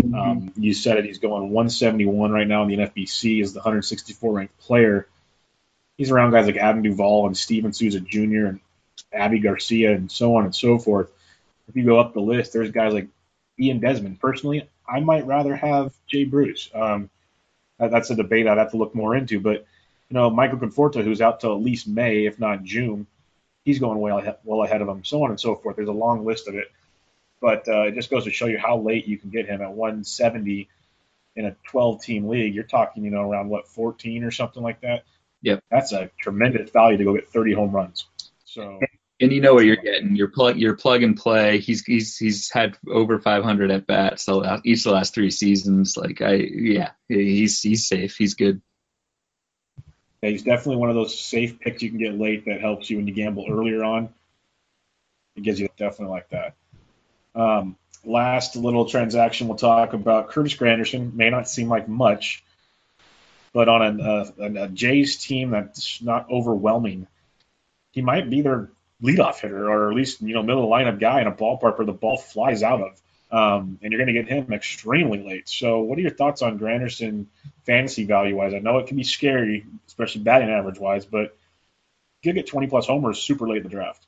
[0.00, 0.14] Mm-hmm.
[0.14, 4.32] Um, you said it, he's going 171 right now in the NFBC as the 164
[4.32, 5.08] ranked player.
[5.96, 8.46] He's around guys like Adam Duvall and Steven Souza Jr.
[8.46, 8.60] and
[9.12, 11.10] Avi Garcia and so on and so forth.
[11.68, 13.08] If you go up the list, there's guys like
[13.58, 14.20] Ian Desmond.
[14.20, 16.70] Personally, I might rather have Jay Bruce.
[16.74, 17.10] Um,
[17.78, 19.40] that, that's a debate I'd have to look more into.
[19.40, 19.66] But
[20.08, 23.06] you know, Michael Conforto, who's out till at least May, if not June,
[23.64, 25.04] he's going well ahead, well ahead of him.
[25.04, 25.76] So on and so forth.
[25.76, 26.72] There's a long list of it,
[27.40, 29.72] but uh, it just goes to show you how late you can get him at
[29.72, 30.68] 170
[31.36, 32.54] in a 12 team league.
[32.54, 35.04] You're talking, you know, around what 14 or something like that.
[35.42, 35.62] Yep.
[35.70, 38.06] That's a tremendous value to go get 30 home runs.
[38.44, 38.80] So
[39.20, 40.14] and you know what you're getting.
[40.16, 41.58] Your plug, your plug and play.
[41.58, 45.96] He's he's he's had over 500 at bats so each of the last three seasons.
[45.96, 48.16] Like I, yeah, he's he's safe.
[48.16, 48.62] He's good.
[50.22, 52.96] Yeah, he's definitely one of those safe picks you can get late that helps you
[52.96, 54.08] when you gamble earlier on.
[55.36, 56.54] It gives you definitely like that.
[57.34, 62.42] Um, last little transaction we'll talk about Curtis Granderson may not seem like much,
[63.52, 67.06] but on a, a, a Jays team that's not overwhelming,
[67.92, 68.70] he might be their
[69.02, 71.78] leadoff hitter, or at least you know middle of the lineup guy in a ballpark
[71.78, 73.00] where the ball flies out of.
[73.30, 75.50] Um, and you're going to get him extremely late.
[75.50, 77.26] So, what are your thoughts on Granderson
[77.66, 78.54] fantasy value wise?
[78.54, 81.36] I know it can be scary, especially batting average wise, but
[82.22, 84.06] you get 20 plus homers super late in the draft.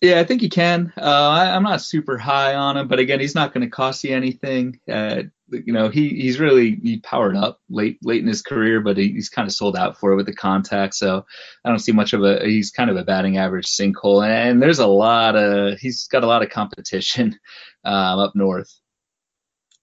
[0.00, 0.94] Yeah, I think he can.
[0.96, 4.02] Uh, I, am not super high on him, but again, he's not going to cost
[4.02, 4.80] you anything.
[4.90, 8.96] Uh, you know, he he's really he powered up late late in his career, but
[8.96, 10.94] he, he's kind of sold out for it with the contact.
[10.94, 11.26] So
[11.64, 12.42] I don't see much of a.
[12.42, 16.26] He's kind of a batting average sinkhole, and, there's a lot of he's got a
[16.26, 17.38] lot of competition
[17.84, 18.79] um, up north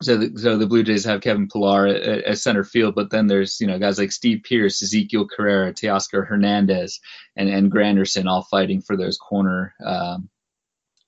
[0.01, 3.59] so the, so the Blue Jays have Kevin Pillar at, center field, but then there's
[3.59, 6.99] you know guys like Steve Pearce, Ezekiel Carrera, Teoscar Hernandez,
[7.35, 10.29] and and Granderson all fighting for those corner um,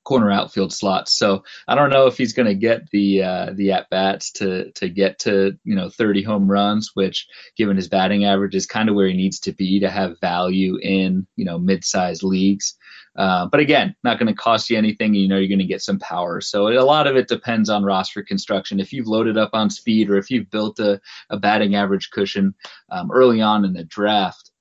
[0.04, 1.18] corner outfield slots.
[1.18, 4.72] So I don't know if he's going to get the uh, the at bats to
[4.74, 8.90] to get to you know 30 home runs, which given his batting average is kind
[8.90, 12.76] of where he needs to be to have value in you know mid-sized leagues.
[13.16, 15.14] Uh, but again, not going to cost you anything.
[15.14, 16.40] You know, you're going to get some power.
[16.42, 18.80] So a lot of it depends on roster construction.
[18.80, 22.54] If you've loaded up on speed or if you've built a, a batting average cushion
[22.90, 24.52] um, early on in the draft,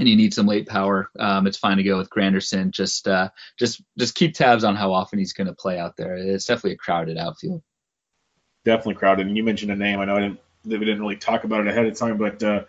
[0.00, 2.70] and you need some late power, um, it's fine to go with Granderson.
[2.70, 6.16] Just uh, just just keep tabs on how often he's going to play out there.
[6.16, 7.62] It's definitely a crowded outfield.
[8.64, 9.26] Definitely crowded.
[9.26, 10.00] And you mentioned a name.
[10.00, 12.64] I know I didn't, we didn't really talk about it ahead of time, but uh,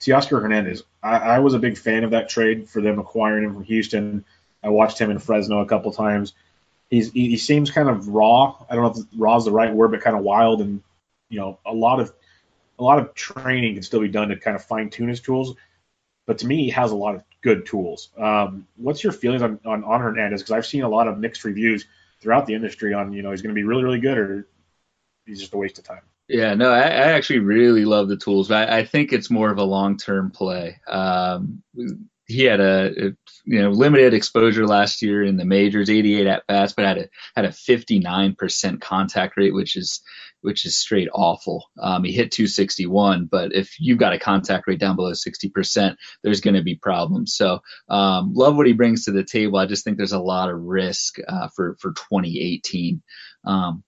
[0.00, 0.84] Teoscar Hernandez.
[1.02, 4.24] I, I, was a big fan of that trade for them acquiring him from Houston.
[4.62, 6.34] I watched him in Fresno a couple times.
[6.90, 8.54] He's he, he seems kind of raw.
[8.70, 10.80] I don't know if raw is the right word, but kind of wild and
[11.28, 12.12] you know a lot of
[12.78, 15.56] a lot of training can still be done to kind of fine tune his tools.
[16.28, 18.10] But to me, he has a lot of good tools.
[18.18, 20.42] Um, what's your feelings on, on, on Hernandez?
[20.42, 21.86] Because I've seen a lot of mixed reviews
[22.20, 24.46] throughout the industry on you know he's going to be really really good or
[25.24, 26.02] he's just a waste of time.
[26.28, 29.50] Yeah, no, I, I actually really love the tools, but I, I think it's more
[29.50, 30.78] of a long-term play.
[30.86, 31.62] Um,
[32.28, 33.12] he had a, a,
[33.46, 37.08] you know limited exposure last year in the majors, 88 at bats, but had a
[37.34, 40.02] had a 59% contact rate, which is
[40.42, 41.64] which is straight awful.
[41.80, 46.40] Um, he hit 261, but if you've got a contact rate down below 60%, there's
[46.42, 47.34] going to be problems.
[47.34, 49.58] So um, love what he brings to the table.
[49.58, 53.02] I just think there's a lot of risk uh, for for 2018.
[53.44, 53.82] Um,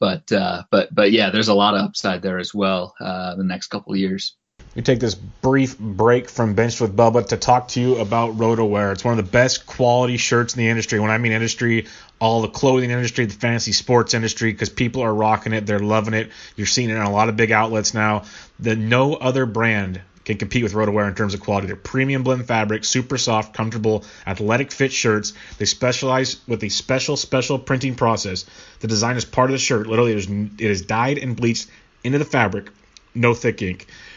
[0.00, 3.44] but uh, but but yeah, there's a lot of upside there as well uh, the
[3.44, 4.36] next couple of years.
[4.74, 8.92] We take this brief break from Bench with Bubba to talk to you about RotoWear.
[8.92, 10.98] It's one of the best quality shirts in the industry.
[10.98, 11.86] When I mean industry,
[12.20, 16.14] all the clothing industry, the fantasy sports industry, because people are rocking it, they're loving
[16.14, 16.30] it.
[16.56, 18.24] You're seeing it in a lot of big outlets now.
[18.58, 21.66] The no other brand can compete with RotoWear in terms of quality.
[21.66, 25.34] They're premium blend fabric, super soft, comfortable, athletic fit shirts.
[25.58, 28.46] They specialize with a special, special printing process.
[28.80, 29.86] The design is part of the shirt.
[29.86, 31.68] Literally, it is, it is dyed and bleached
[32.02, 32.70] into the fabric.
[33.14, 33.86] No thick ink.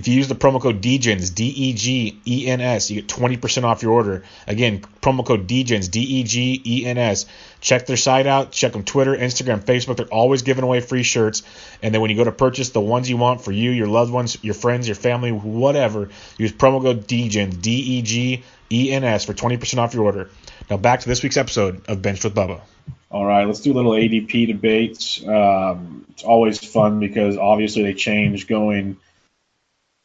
[0.00, 3.08] if you use the promo code DEGENS, D E G E N S, you get
[3.10, 4.24] 20% off your order.
[4.46, 7.26] Again, promo code DEGENS, D E G E N S.
[7.60, 8.50] Check their site out.
[8.50, 9.98] Check them Twitter, Instagram, Facebook.
[9.98, 11.42] They're always giving away free shirts.
[11.82, 14.10] And then when you go to purchase the ones you want for you, your loved
[14.10, 18.42] ones, your friends, your family, whatever, use promo code DEGENS, D E G
[18.72, 20.30] E N S, for 20% off your order.
[20.70, 22.62] Now back to this week's episode of Benched with Bubba.
[23.10, 25.22] All right, let's do a little ADP debates.
[25.26, 28.96] Um, it's always fun because obviously they change going–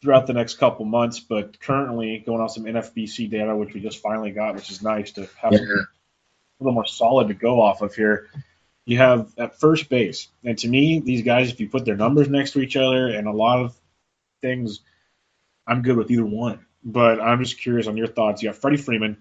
[0.05, 1.19] throughout the next couple months.
[1.19, 5.11] But currently, going off some NFBC data, which we just finally got, which is nice
[5.13, 5.59] to have yeah.
[5.59, 8.29] a little more solid to go off of here.
[8.85, 12.29] You have at first base, and to me, these guys, if you put their numbers
[12.29, 13.75] next to each other and a lot of
[14.43, 14.81] things,
[15.65, 16.63] I'm good with either one.
[16.83, 18.43] But I'm just curious on your thoughts.
[18.43, 19.17] You have Freddie Freeman,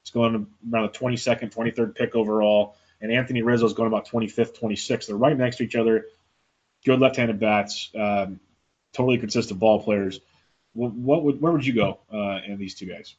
[0.00, 4.58] it's going around the 22nd, 23rd pick overall, and Anthony Rizzo is going about 25th,
[4.58, 5.08] 26th.
[5.08, 6.06] They're right next to each other.
[6.86, 7.90] Good left-handed bats.
[7.94, 8.40] Um,
[8.92, 10.20] totally consistent ball players.
[10.74, 13.14] What, what would where would you go uh, in these two guys?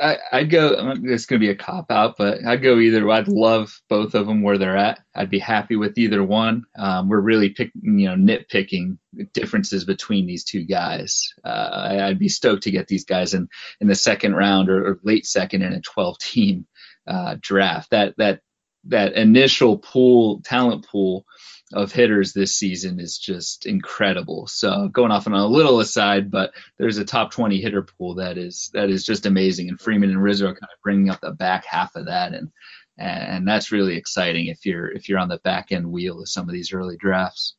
[0.00, 0.94] I, I'd go.
[1.04, 3.08] It's going to be a cop out, but I'd go either.
[3.10, 5.00] I'd love both of them where they're at.
[5.14, 6.64] I'd be happy with either one.
[6.78, 8.98] Um, we're really picking, you know, nitpicking
[9.34, 11.34] differences between these two guys.
[11.44, 13.48] Uh, I'd be stoked to get these guys in
[13.80, 16.66] in the second round or, or late second in a 12 team
[17.06, 17.90] uh, draft.
[17.90, 18.40] That that
[18.84, 21.26] that initial pool talent pool
[21.72, 24.46] of hitters this season is just incredible.
[24.48, 28.38] So going off on a little aside, but there's a top 20 hitter pool that
[28.38, 31.30] is that is just amazing, and Freeman and Rizzo are kind of bringing up the
[31.30, 32.50] back half of that, and
[32.98, 36.48] and that's really exciting if you're if you're on the back end wheel of some
[36.48, 37.54] of these early drafts.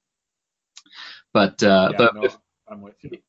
[1.34, 2.30] But uh, yeah, but no,
[2.68, 3.20] I'm with you.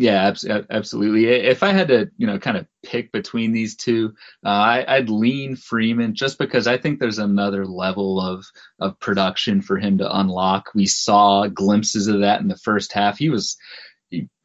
[0.00, 0.32] Yeah,
[0.70, 1.26] absolutely.
[1.26, 4.14] If I had to, you know, kind of pick between these two,
[4.46, 4.48] uh,
[4.86, 8.46] I, would lean Freeman just because I think there's another level of
[8.78, 10.70] of production for him to unlock.
[10.72, 13.18] We saw glimpses of that in the first half.
[13.18, 13.56] He was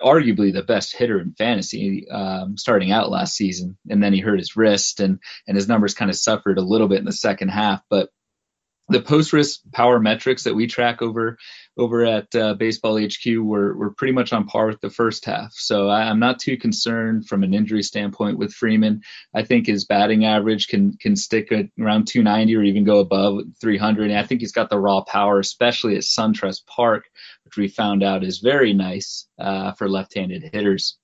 [0.02, 4.40] arguably the best hitter in fantasy um, starting out last season, and then he hurt
[4.40, 7.50] his wrist, and and his numbers kind of suffered a little bit in the second
[7.50, 8.10] half, but
[8.90, 11.38] the post risk power metrics that we track over
[11.78, 15.54] over at uh, Baseball HQ were were pretty much on par with the first half.
[15.54, 19.02] So I, am not too concerned from an injury standpoint with Freeman.
[19.34, 23.42] I think his batting average can can stick at around 290 or even go above
[23.60, 24.12] 300.
[24.12, 27.06] And I think he's got the raw power, especially at SunTrust Park,
[27.46, 30.98] which we found out is very nice uh, for left-handed hitters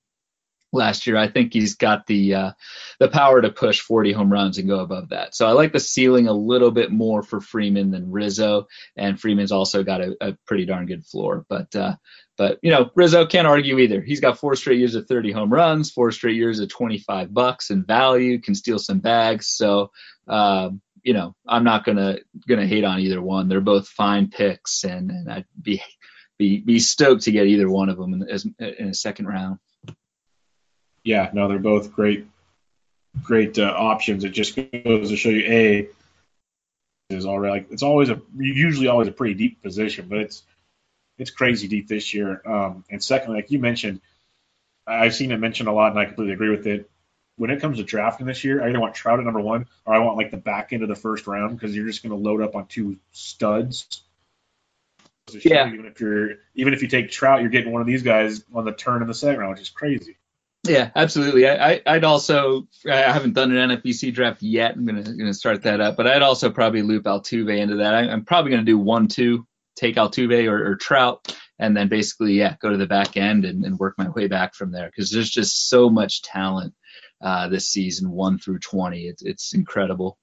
[0.71, 1.17] last year.
[1.17, 2.51] I think he's got the uh,
[2.99, 5.35] the power to push 40 home runs and go above that.
[5.35, 9.51] So I like the ceiling a little bit more for Freeman than Rizzo, and Freeman's
[9.51, 11.45] also got a, a pretty darn good floor.
[11.49, 11.95] But uh,
[12.37, 14.01] but you know Rizzo can't argue either.
[14.01, 17.69] He's got four straight years of 30 home runs, four straight years of 25 bucks
[17.69, 19.47] in value, can steal some bags.
[19.47, 19.91] So.
[20.27, 23.47] Uh, you know, I'm not gonna gonna hate on either one.
[23.47, 25.81] They're both fine picks, and, and I'd be
[26.37, 29.59] be be stoked to get either one of them in, in a second round
[31.03, 32.27] yeah, no, they're both great,
[33.23, 34.23] great uh, options.
[34.23, 35.89] It just goes to show you a
[37.09, 40.43] is already like it's always a usually always a pretty deep position, but it's
[41.17, 42.41] it's crazy deep this year.
[42.45, 44.01] Um, and secondly, like you mentioned,
[44.87, 46.89] I've seen it mentioned a lot, and I completely agree with it.
[47.35, 49.93] When it comes to drafting this year, I either want Trout at number one, or
[49.93, 52.29] I want like the back end of the first round because you're just going to
[52.29, 54.03] load up on two studs.
[55.43, 55.67] Yeah.
[55.71, 58.65] Even if you're even if you take Trout, you're getting one of these guys on
[58.65, 60.17] the turn in the second round, which is crazy.
[60.63, 61.47] Yeah, absolutely.
[61.47, 64.75] I, I would also I haven't done an NFBC draft yet.
[64.75, 67.93] I'm gonna gonna start that up, but I'd also probably loop Altuve into that.
[67.93, 72.33] I, am probably gonna do one two, take Altuve or, or, Trout, and then basically
[72.33, 75.11] yeah go to the back end and, and work my way back from there because
[75.11, 76.73] there's just so much talent
[77.21, 79.07] uh, this season, one through twenty.
[79.07, 80.17] It's it's incredible.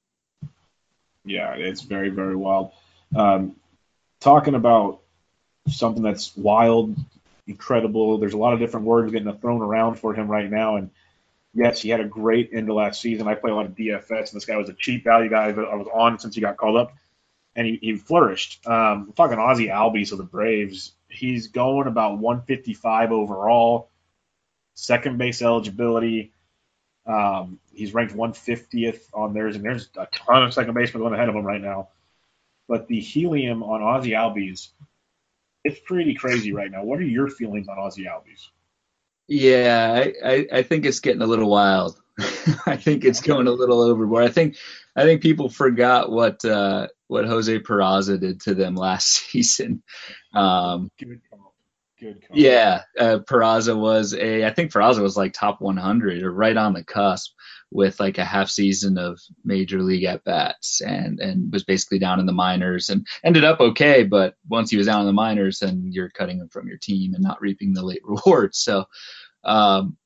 [1.25, 2.73] Yeah, it's very very wild.
[3.15, 3.57] Um,
[4.21, 5.01] talking about
[5.69, 6.95] something that's wild
[7.47, 8.19] incredible.
[8.19, 10.91] There's a lot of different words getting thrown around for him right now, and
[11.55, 13.27] yes, he had a great end of last season.
[13.27, 15.65] I play a lot of DFS, and this guy was a cheap value guy that
[15.65, 16.95] I was on since he got called up,
[17.55, 18.67] and he, he flourished.
[18.67, 20.93] Um, I'm talking Ozzie Albies of the Braves.
[21.09, 23.89] He's going about 155 overall,
[24.75, 26.33] second base eligibility.
[27.07, 31.29] Um, he's ranked 150th on theirs, and there's a ton of second basemen going ahead
[31.29, 31.89] of him right now.
[32.69, 34.69] But the helium on Ozzie Albies,
[35.67, 36.85] it's pretty crazy right now.
[36.85, 38.49] What are your feelings on Ozzie Albies?
[39.29, 42.01] Yeah, I, I, I think it's getting a little wild.
[42.67, 44.25] I think it's going a little overboard.
[44.25, 44.57] I think
[44.95, 49.83] I think people forgot what uh, what Jose Peraza did to them last season.
[50.33, 51.55] Um, Good call.
[51.99, 52.39] Good call.
[52.39, 56.73] Yeah, uh, Peraza was a I think Peraza was like top 100 or right on
[56.73, 57.33] the cusp
[57.71, 62.21] with like a half season of major league at bats and and was basically down
[62.21, 65.59] in the minors and ended up okay but once he was down in the minors
[65.59, 68.59] then you're cutting him from your team and not reaping the late rewards.
[68.59, 68.85] So
[69.45, 69.97] um,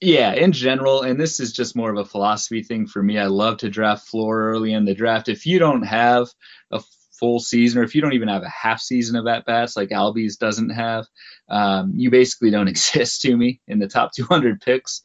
[0.00, 3.26] yeah in general and this is just more of a philosophy thing for me i
[3.26, 5.28] love to draft floor early in the draft.
[5.28, 6.28] If you don't have
[6.70, 6.82] a
[7.18, 9.90] full season or if you don't even have a half season of at bats like
[9.90, 11.06] albies doesn't have
[11.48, 15.02] um, you basically don't exist to me in the top 200 picks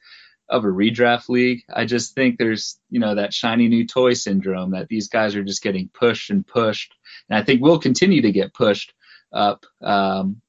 [0.53, 1.63] of a redraft league.
[1.73, 5.43] I just think there's, you know, that shiny new toy syndrome that these guys are
[5.43, 6.93] just getting pushed and pushed.
[7.27, 8.93] And I think we'll continue to get pushed
[9.31, 10.41] up um,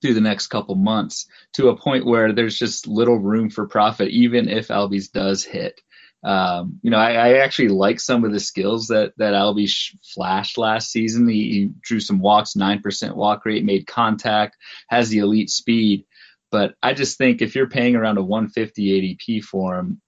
[0.00, 4.10] through the next couple months to a point where there's just little room for profit,
[4.10, 5.80] even if Albies does hit.
[6.22, 10.58] Um, you know, I, I, actually like some of the skills that that Albies flashed
[10.58, 11.28] last season.
[11.28, 14.56] He, he drew some walks, nine percent walk rate, made contact,
[14.88, 16.06] has the elite speed.
[16.50, 20.00] But I just think if you're paying around a 150 ADP for him,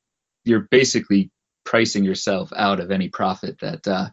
[0.44, 1.30] you're basically
[1.64, 4.08] pricing yourself out of any profit that uh,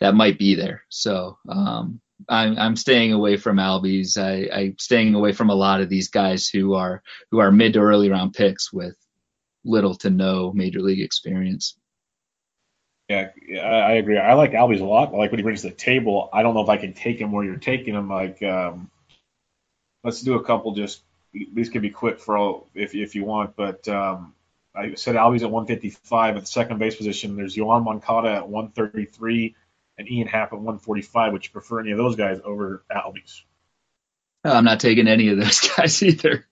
[0.00, 0.82] that might be there.
[0.88, 4.16] So um, I'm, I'm staying away from Albies.
[4.16, 7.74] I, I'm staying away from a lot of these guys who are who are mid
[7.74, 8.96] to early round picks with
[9.64, 11.76] little to no major league experience.
[13.08, 13.30] Yeah,
[13.62, 14.18] I agree.
[14.18, 15.14] I like Albies a lot.
[15.14, 16.28] I like what he brings to the table.
[16.30, 18.10] I don't know if I can take him where you're taking him.
[18.10, 18.90] Like, um,
[20.04, 21.00] let's do a couple just
[21.52, 23.56] these can be quick for all if if you want.
[23.56, 24.34] But um,
[24.74, 27.36] I said Albies at 155 at the second base position.
[27.36, 29.54] There's Yoan Moncada at 133
[29.98, 31.32] and Ian Happ at 145.
[31.32, 33.42] Would you prefer any of those guys over Albies?
[34.44, 36.46] I'm not taking any of those guys either.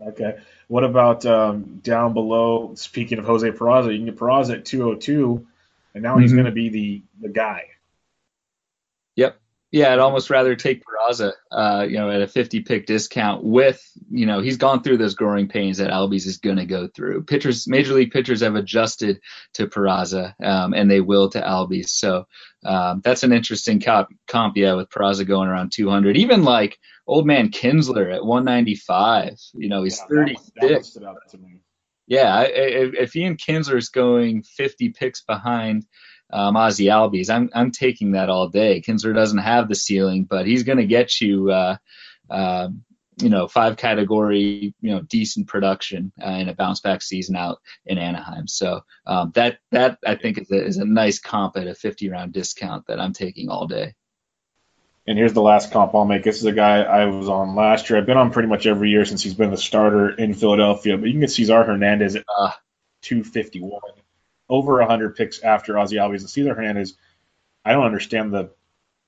[0.00, 0.38] Okay.
[0.68, 2.74] What about um, down below?
[2.74, 5.46] Speaking of Jose Peraza, you can get Peraza at 202,
[5.94, 6.22] and now mm-hmm.
[6.22, 7.68] he's going to be the the guy.
[9.14, 9.38] Yep.
[9.76, 13.86] Yeah, I'd almost rather take Peraza, uh, you know, at a 50 pick discount with,
[14.08, 17.24] you know, he's gone through those growing pains that Albies is going to go through.
[17.24, 19.20] Pitchers, major league pitchers have adjusted
[19.52, 21.90] to Peraza, um, and they will to Albies.
[21.90, 22.26] So
[22.64, 26.16] um, that's an interesting comp, comp, yeah, with Peraza going around 200.
[26.16, 30.24] Even like old man Kinsler at 195, you know, he's yeah,
[30.62, 30.96] 36.
[32.06, 35.84] Yeah, if, if Ian Kinsler's going 50 picks behind
[36.30, 37.30] um, Ozzie Albies.
[37.30, 38.80] I'm I'm taking that all day.
[38.80, 41.50] Kinsler doesn't have the ceiling, but he's going to get you.
[41.50, 41.76] Uh,
[42.28, 42.68] uh,
[43.18, 47.60] you know, five category, you know, decent production uh, in a bounce back season out
[47.86, 48.46] in Anaheim.
[48.46, 52.10] So um, that that I think is a, is a nice comp at a 50
[52.10, 53.94] round discount that I'm taking all day.
[55.06, 56.24] And here's the last comp I'll make.
[56.24, 57.98] This is a guy I was on last year.
[57.98, 60.98] I've been on pretty much every year since he's been the starter in Philadelphia.
[60.98, 62.50] But you can get Cesar Hernandez at uh,
[63.02, 63.80] 251
[64.48, 66.20] over 100 picks after Ozzie Albies.
[66.20, 66.94] And Cesar Hernandez,
[67.64, 68.50] I don't understand the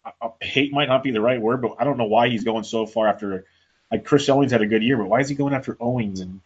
[0.04, 2.44] uh, uh, hate might not be the right word, but I don't know why he's
[2.44, 3.44] going so far after.
[3.90, 6.40] Like Chris Owings had a good year, but why is he going after Owings and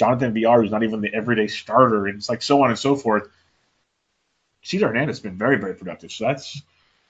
[0.00, 2.96] Jonathan Villar, who's not even the everyday starter, and it's like so on and so
[2.96, 3.28] forth.
[4.62, 6.10] Cesar Hernandez has been very, very productive.
[6.10, 6.62] So that's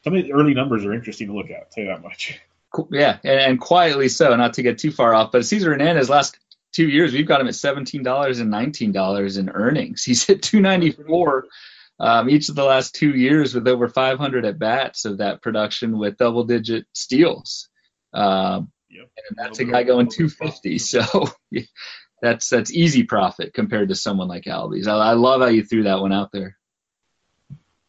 [0.02, 1.56] some of the early numbers are interesting to look at.
[1.56, 2.40] I'll tell you that much.
[2.90, 6.38] Yeah, and, and quietly so, not to get too far off, but Cesar Hernandez last
[6.72, 10.02] two years, we've got him at seventeen dollars and nineteen dollars in earnings.
[10.04, 11.46] He's hit two ninety four
[12.00, 15.42] um, each of the last two years with over five hundred at bats of that
[15.42, 17.68] production with double digit steals.
[18.14, 19.08] Um, yep.
[19.28, 20.78] And that's a guy going two fifty.
[20.78, 21.02] So
[22.22, 24.86] that's that's easy profit compared to someone like Albies.
[24.86, 26.56] I, I love how you threw that one out there.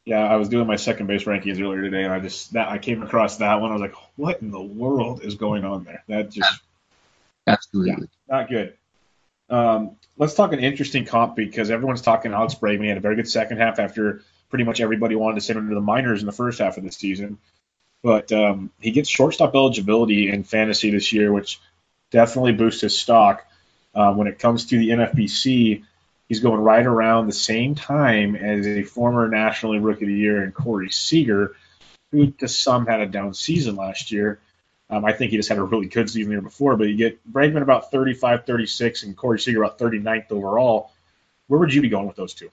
[0.03, 2.79] Yeah, I was doing my second base rankings earlier today, and I just that I
[2.79, 3.69] came across that one.
[3.69, 6.61] I was like, "What in the world is going on there?" That just
[7.51, 7.91] Absolutely.
[7.91, 8.77] Yeah, not good.
[9.49, 12.83] Um, let's talk an interesting comp because everyone's talking Alex Bregman.
[12.83, 15.69] He had a very good second half after pretty much everybody wanted to send him
[15.69, 17.37] to the minors in the first half of the season.
[18.03, 21.59] But um, he gets shortstop eligibility in fantasy this year, which
[22.11, 23.45] definitely boosts his stock.
[23.93, 25.83] Uh, when it comes to the NFBC,
[26.29, 30.15] he's going right around the same time as a former National League Rookie of the
[30.15, 31.55] Year and Corey Seager,
[32.11, 34.39] who to some had a down season last year.
[34.91, 36.97] Um, I think he just had a really good season the year before, but you
[36.97, 40.91] get Bregman about 35, 36, and Corey Seager about 39th overall.
[41.47, 42.51] Where would you be going with those two?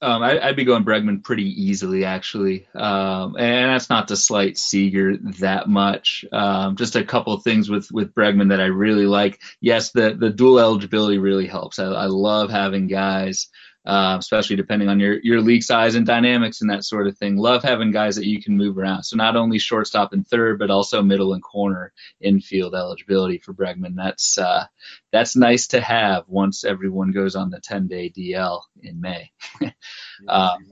[0.00, 4.56] Um, I, would be going Bregman pretty easily, actually, um, and that's not to slight
[4.56, 6.24] Seager that much.
[6.30, 9.40] Um, just a couple things with with Bregman that I really like.
[9.60, 11.80] Yes, the the dual eligibility really helps.
[11.80, 13.48] I, I love having guys
[13.86, 17.36] uh, especially depending on your your league size and dynamics and that sort of thing.
[17.36, 19.04] Love having guys that you can move around.
[19.04, 23.94] So not only shortstop and third, but also middle and corner infield eligibility for Bregman.
[23.96, 24.66] That's uh,
[25.12, 29.30] that's nice to have once everyone goes on the 10 day DL in May.
[30.28, 30.66] um.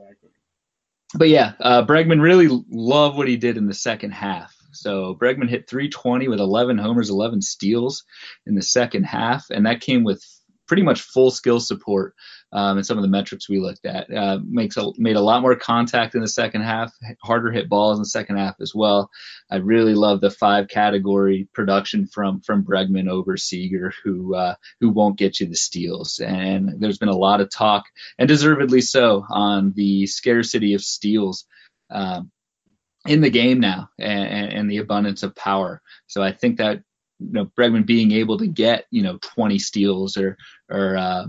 [1.15, 4.55] But yeah, uh, Bregman really loved what he did in the second half.
[4.73, 8.05] So Bregman hit 320 with 11 homers, 11 steals
[8.45, 10.23] in the second half, and that came with
[10.67, 12.15] pretty much full skill support
[12.57, 14.11] um, and some of the metrics we looked at.
[14.11, 16.91] Uh, makes a, made a lot more contact in the second half,
[17.23, 19.11] harder hit balls in the second half as well.
[19.51, 24.89] I really love the five category production from from Bregman over Seager, who uh, who
[24.89, 26.19] won't get you the steals.
[26.19, 27.85] And there's been a lot of talk,
[28.19, 31.45] and deservedly so, on the scarcity of steals.
[31.91, 32.31] Um,
[33.07, 35.81] in the game now and, and, the abundance of power.
[36.09, 36.83] So I think that
[37.21, 40.37] you know Bregman being able to get you know 20 steals or
[40.69, 41.27] or uh,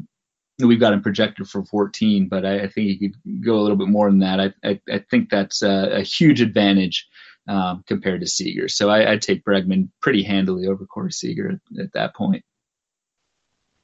[0.59, 3.77] we've got him projected for 14, but I, I, think he could go a little
[3.77, 4.39] bit more than that.
[4.39, 7.07] I, I, I think that's a, a, huge advantage
[7.47, 8.67] um, compared to Seager.
[8.67, 12.43] So I, would take Bregman pretty handily over Corey Seager at, at, that point.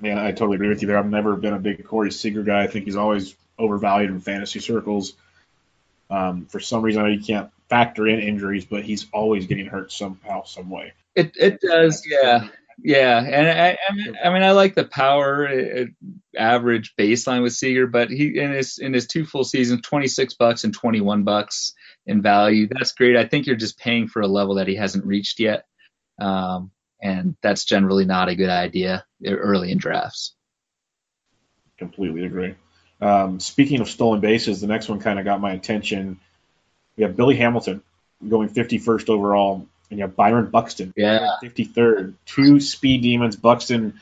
[0.02, 0.98] Yeah, I totally agree with you there.
[0.98, 2.64] I've never been a big Corey Seager guy.
[2.64, 5.14] I think he's always overvalued in fantasy circles.
[6.10, 9.68] Um, for some reason, I know you can't factor in injuries, but he's always getting
[9.68, 10.94] hurt somehow, some way.
[11.16, 12.48] It it does, yeah.
[12.86, 15.86] Yeah, and I, I, mean, I mean, I like the power uh,
[16.38, 20.34] average baseline with Seager, but he in his in his two full seasons, twenty six
[20.34, 21.74] bucks and twenty one bucks
[22.06, 22.68] in value.
[22.70, 23.16] That's great.
[23.16, 25.64] I think you're just paying for a level that he hasn't reached yet,
[26.20, 26.72] um,
[27.02, 30.36] and that's generally not a good idea early in drafts.
[31.78, 32.56] Completely agree.
[33.00, 36.20] Um, speaking of stolen bases, the next one kind of got my attention.
[36.98, 37.82] We have Billy Hamilton
[38.28, 42.16] going 51st overall you have Byron Buxton, yeah, 53rd.
[42.26, 43.36] Two speed demons.
[43.36, 44.00] Buxton,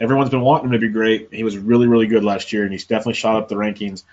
[0.00, 1.28] everyone's been wanting him to be great.
[1.32, 4.04] He was really, really good last year, and he's definitely shot up the rankings.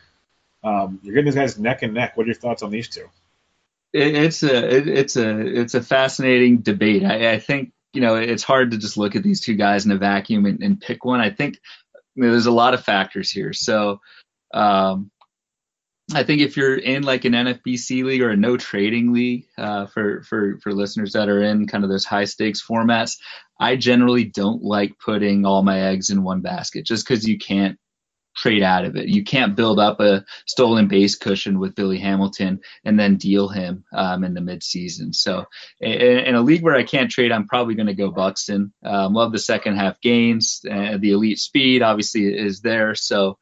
[0.64, 2.18] Um, you're getting these guys neck and neck.
[2.18, 3.08] What are your thoughts on these two?
[3.96, 7.06] it's a it's a it's a fascinating debate.
[7.06, 9.92] I, I, think you know it's hard to just look at these two guys in
[9.92, 11.22] a vacuum and, and pick one.
[11.22, 11.60] I think
[12.16, 13.54] you know, there's a lot of factors here.
[13.54, 14.02] So
[14.54, 15.12] um,
[16.14, 19.88] I think if you're in like an NFBC league or a no trading league, uh,
[19.88, 23.18] for for for listeners that are in kind of those high stakes formats,
[23.60, 27.80] I generally don't like putting all my eggs in one basket just because you can't
[28.36, 29.08] trade out of it.
[29.08, 33.84] You can't build up a stolen base cushion with Billy Hamilton and then deal him
[33.94, 35.16] um, in the midseason.
[35.16, 35.46] So
[35.80, 38.74] in, in, a league where I can't trade, I'm probably going to go Buxton.
[38.84, 40.62] Um, love the second half gains.
[40.70, 43.38] Uh, the elite speed obviously is there, so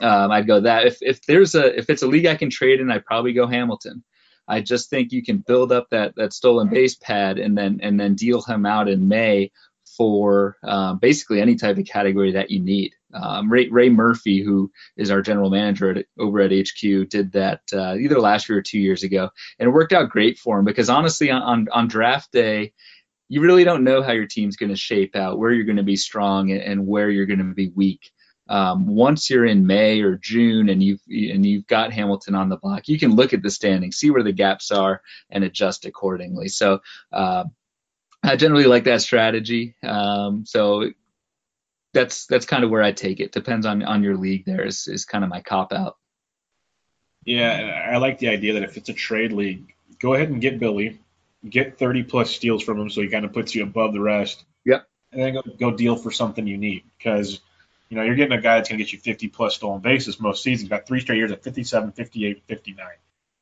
[0.00, 0.86] um, I'd go that.
[0.86, 3.46] If if there's a if it's a league I can trade in, I'd probably go
[3.46, 4.04] Hamilton.
[4.46, 7.98] I just think you can build up that that stolen base pad and then and
[7.98, 9.50] then deal him out in May
[9.96, 12.94] for uh, basically any type of category that you need.
[13.12, 17.60] Um, Ray, Ray, Murphy, who is our general manager at, over at HQ, did that
[17.72, 20.64] uh, either last year or two years ago, and it worked out great for him
[20.64, 22.72] because honestly, on, on draft day,
[23.28, 25.82] you really don't know how your team's going to shape out, where you're going to
[25.82, 28.10] be strong and, and where you're going to be weak.
[28.48, 32.58] Um, once you're in May or June and you've and you've got Hamilton on the
[32.58, 36.48] block, you can look at the standings, see where the gaps are, and adjust accordingly.
[36.48, 36.80] So
[37.10, 37.44] uh,
[38.24, 39.76] I generally like that strategy.
[39.82, 40.90] Um, so
[41.92, 43.32] that's that's kind of where I take it.
[43.32, 44.44] Depends on on your league.
[44.46, 45.96] There is is kind of my cop out.
[47.24, 50.58] Yeah, I like the idea that if it's a trade league, go ahead and get
[50.58, 51.00] Billy,
[51.48, 54.44] get 30 plus steals from him, so he kind of puts you above the rest.
[54.66, 54.86] Yep.
[55.12, 57.40] And then go, go deal for something you need because
[57.88, 60.20] you know you're getting a guy that's going to get you 50 plus stolen bases
[60.20, 60.68] most seasons.
[60.68, 62.86] Got three straight years at 57, 58, 59.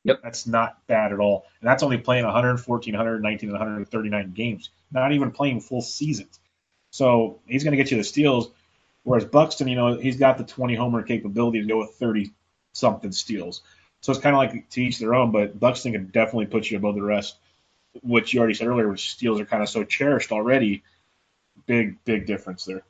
[0.03, 0.21] Yep.
[0.21, 1.45] That's not bad at all.
[1.61, 4.69] And that's only playing 114, 119, and 139 games.
[4.91, 6.39] Not even playing full seasons.
[6.91, 8.49] So he's going to get you the steals.
[9.03, 12.31] Whereas Buxton, you know, he's got the 20 homer capability to go with 30
[12.73, 13.61] something steals.
[14.01, 16.77] So it's kind of like to each their own, but Buxton can definitely put you
[16.77, 17.37] above the rest,
[18.01, 20.83] which you already said earlier, which steals are kind of so cherished already.
[21.65, 22.83] Big, big difference there.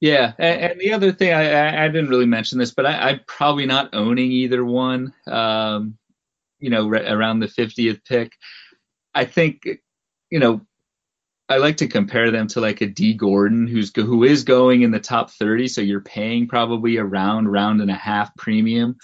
[0.00, 3.20] Yeah, and, and the other thing I, I, didn't really mention this, but I, am
[3.26, 5.14] probably not owning either one.
[5.26, 5.96] Um,
[6.58, 8.32] you know, re- around the 50th pick.
[9.14, 9.66] I think,
[10.30, 10.60] you know,
[11.48, 14.90] I like to compare them to like a Dee Gordon who's who is going in
[14.90, 18.96] the top 30, so you're paying probably around round round and a half premium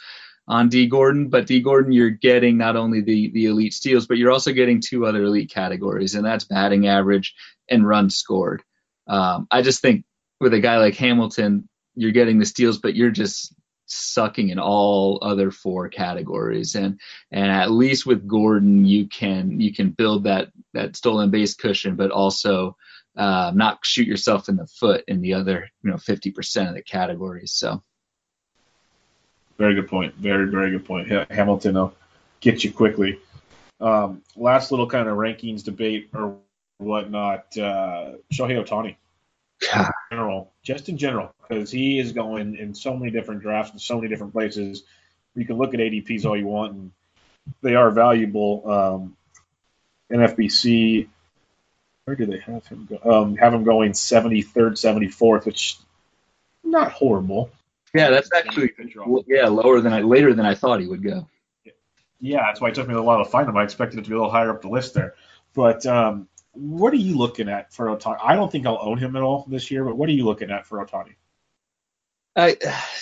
[0.49, 4.19] on Dee Gordon, but Dee Gordon you're getting not only the the elite steals, but
[4.19, 7.35] you're also getting two other elite categories, and that's batting average
[7.69, 8.63] and runs scored.
[9.07, 10.05] Um, I just think
[10.41, 13.55] with a guy like Hamilton, you're getting the steals, but you're just
[13.93, 16.75] sucking in all other four categories.
[16.75, 21.55] And and at least with Gordon, you can you can build that that stolen base
[21.55, 22.77] cushion, but also
[23.17, 26.83] uh, not shoot yourself in the foot in the other you know 50% of the
[26.83, 27.53] categories.
[27.53, 27.83] So.
[29.59, 30.15] Very good point.
[30.17, 31.09] Very very good point.
[31.31, 31.95] Hamilton will
[32.41, 33.21] get you quickly.
[33.81, 36.39] Um, last little kind of rankings debate or
[36.79, 37.57] whatnot.
[37.57, 38.57] Uh, Shohei
[39.63, 43.79] Ohtani general, just in general, because he is going in so many different drafts in
[43.79, 44.83] so many different places.
[45.35, 46.93] You can look at ADPs all you want, and
[47.63, 48.71] they are valuable.
[48.71, 49.17] Um,
[50.13, 51.09] NFBC,
[52.05, 52.99] where do they have him go?
[53.11, 55.79] Um, have him going 73rd, 74th, which
[56.65, 57.51] not horrible.
[57.95, 58.73] Yeah, that's actually
[59.27, 61.29] yeah lower than I later than I thought he would go.
[62.21, 63.57] Yeah, that's why it took me a while to find him.
[63.57, 65.15] I expected it to be a little higher up the list there,
[65.55, 68.19] but um, what are you looking at for Ohtani?
[68.23, 70.51] I don't think I'll own him at all this year, but what are you looking
[70.51, 71.15] at for Ohtani?
[72.35, 72.57] I,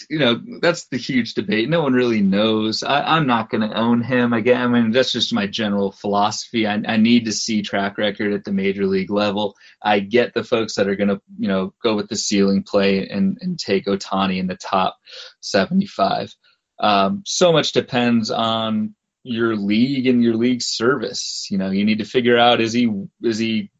[0.08, 1.68] you know, that's the huge debate.
[1.68, 2.82] No one really knows.
[2.82, 4.60] I, am not going to own him again.
[4.60, 6.66] I mean, that's just my general philosophy.
[6.66, 9.56] I, I, need to see track record at the major league level.
[9.80, 13.08] I get the folks that are going to, you know, go with the ceiling play
[13.08, 14.98] and, and take Ohtani in the top
[15.40, 16.34] 75.
[16.80, 21.48] Um, so much depends on your league and your league service.
[21.50, 22.90] You know, you need to figure out is he
[23.22, 23.70] is he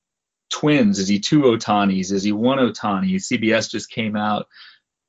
[0.51, 0.99] twins?
[0.99, 2.13] Is he two Ohtanis?
[2.13, 3.15] Is he one Ohtani?
[3.15, 4.47] CBS just came out,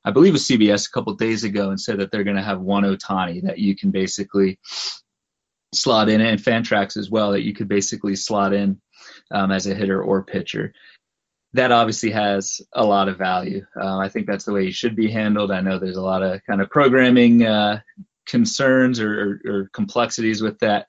[0.04, 2.44] I believe it was CBS a couple days ago, and said that they're going to
[2.44, 4.60] have one Ohtani that you can basically
[5.74, 8.82] slot in, and Fantrax as well that you could basically slot in
[9.32, 10.74] um, as a hitter or pitcher.
[11.54, 13.66] That obviously has a lot of value.
[13.80, 15.52] Uh, I think that's the way he should be handled.
[15.52, 17.82] I know there's a lot of kind of programming uh,
[18.26, 20.88] concerns or, or, or complexities with that.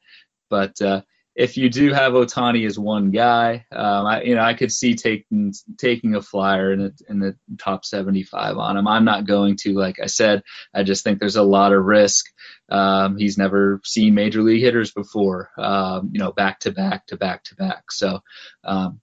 [0.50, 1.02] But uh,
[1.34, 4.94] if you do have Ohtani as one guy, um, I, you know, I could see
[4.94, 8.86] taking taking a flyer in the, in the top 75 on him.
[8.86, 10.42] I'm not going to, like I said,
[10.74, 12.26] I just think there's a lot of risk.
[12.68, 17.16] Um, he's never seen major league hitters before, um, you know, back to back to
[17.16, 17.90] back to back.
[17.90, 18.20] So,
[18.64, 19.00] um,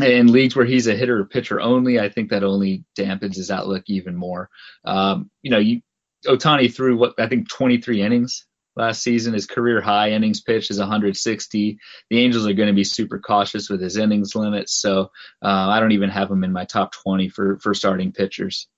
[0.00, 3.50] in leagues where he's a hitter or pitcher only, I think that only dampens his
[3.50, 4.48] outlook even more.
[4.84, 5.82] Um, you know, you
[6.26, 8.46] Ohtani threw what I think 23 innings
[8.76, 9.34] last season.
[9.34, 11.78] His career high innings pitch is 160.
[12.10, 15.10] The Angels are going to be super cautious with his innings limits, so
[15.42, 18.68] uh, I don't even have him in my top 20 for for starting pitchers.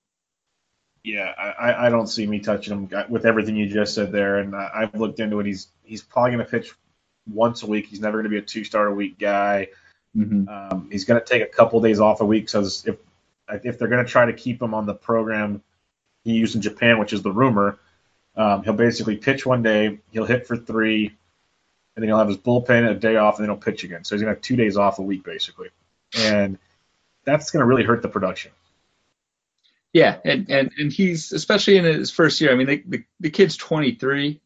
[1.04, 4.56] Yeah, I, I don't see me touching him with everything you just said there, and
[4.56, 5.46] I've looked into it.
[5.46, 6.72] He's he's probably going to pitch
[7.30, 7.86] once a week.
[7.86, 9.68] He's never going to be a two star a week guy.
[10.16, 10.48] Mm-hmm.
[10.48, 12.48] Um, he's going to take a couple days off a week.
[12.48, 12.96] So if
[13.62, 15.62] if they're going to try to keep him on the program
[16.24, 17.78] he used in Japan, which is the rumor.
[18.36, 22.38] Um, he'll basically pitch one day, he'll hit for three, and then he'll have his
[22.38, 24.04] bullpen a day off, and then he'll pitch again.
[24.04, 25.68] So he's gonna have two days off a week basically,
[26.18, 26.58] and
[27.24, 28.50] that's gonna really hurt the production.
[29.92, 32.50] Yeah, and and, and he's especially in his first year.
[32.50, 34.40] I mean, the, the, the kid's 23.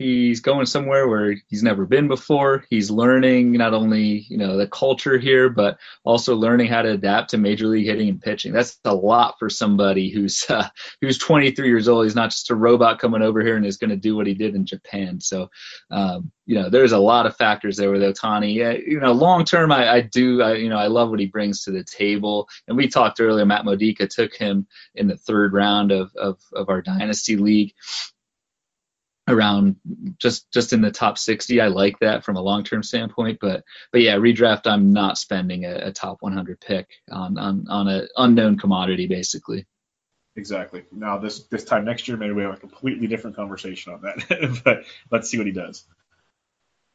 [0.00, 2.64] He's going somewhere where he's never been before.
[2.70, 7.28] He's learning not only you know the culture here, but also learning how to adapt
[7.30, 8.54] to major league hitting and pitching.
[8.54, 10.70] That's a lot for somebody who's uh,
[11.02, 12.06] who's 23 years old.
[12.06, 14.32] He's not just a robot coming over here and is going to do what he
[14.32, 15.20] did in Japan.
[15.20, 15.50] So
[15.90, 18.54] um, you know there's a lot of factors there with Ohtani.
[18.54, 21.26] Yeah, you know long term, I, I do I, you know I love what he
[21.26, 22.48] brings to the table.
[22.68, 23.44] And we talked earlier.
[23.44, 27.74] Matt Modica took him in the third round of of, of our dynasty league
[29.30, 29.76] around
[30.18, 34.00] just just in the top 60 i like that from a long-term standpoint but but
[34.00, 38.58] yeah redraft i'm not spending a, a top 100 pick on on on an unknown
[38.58, 39.66] commodity basically.
[40.36, 40.84] Exactly.
[40.92, 44.60] Now this this time next year maybe we have a completely different conversation on that
[44.64, 45.84] but let's see what he does.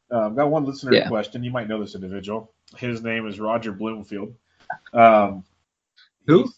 [0.10, 1.08] Um, I've got one listener yeah.
[1.08, 1.44] question.
[1.44, 2.54] You might know this individual.
[2.78, 4.36] His name is roger bloomfield.
[4.94, 5.44] Um,
[6.28, 6.52] who?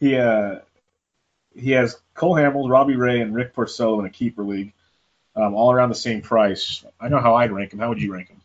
[0.00, 0.60] he uh
[1.54, 4.72] he has Cole Hamels, Robbie Ray, and Rick Porcello in a keeper league,
[5.36, 6.84] um, all around the same price.
[7.00, 7.78] I know how I'd rank him.
[7.78, 8.40] How would you rank him?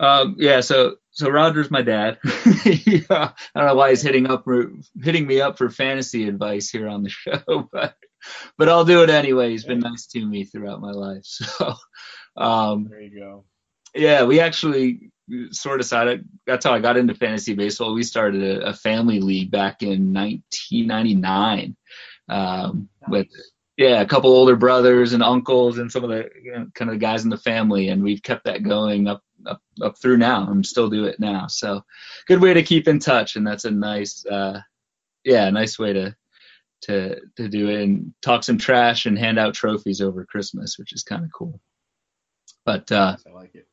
[0.00, 2.18] Um, yeah, so so Roger's my dad.
[2.64, 4.46] yeah, I don't know why he's hitting up
[5.02, 7.96] hitting me up for fantasy advice here on the show, but
[8.56, 9.50] but I'll do it anyway.
[9.50, 11.24] He's been nice to me throughout my life.
[12.36, 13.44] So um, there you go.
[13.94, 15.10] Yeah, we actually
[15.50, 17.92] sort of decided that's how I got into fantasy baseball.
[17.92, 21.76] We started a, a family league back in 1999
[22.30, 23.26] um, with
[23.76, 26.94] yeah a couple older brothers and uncles and some of the you know, kind of
[26.94, 30.50] the guys in the family, and we've kept that going up up up through now
[30.50, 31.46] and still do it now.
[31.48, 31.82] So
[32.26, 34.60] good way to keep in touch, and that's a nice uh,
[35.24, 36.16] yeah nice way to
[36.82, 40.92] to to do it and talk some trash and hand out trophies over Christmas, which
[40.92, 41.60] is kind of cool.
[42.64, 43.66] But uh, I like it.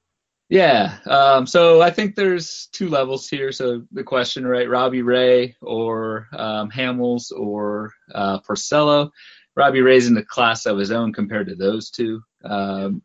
[0.50, 0.98] Yeah.
[1.06, 3.52] Um, so I think there's two levels here.
[3.52, 4.70] So the question, right?
[4.70, 9.12] Robbie Ray or um, Hamels or uh, Porcello.
[9.56, 12.22] Robbie Ray's in the class of his own compared to those two.
[12.46, 13.02] Um,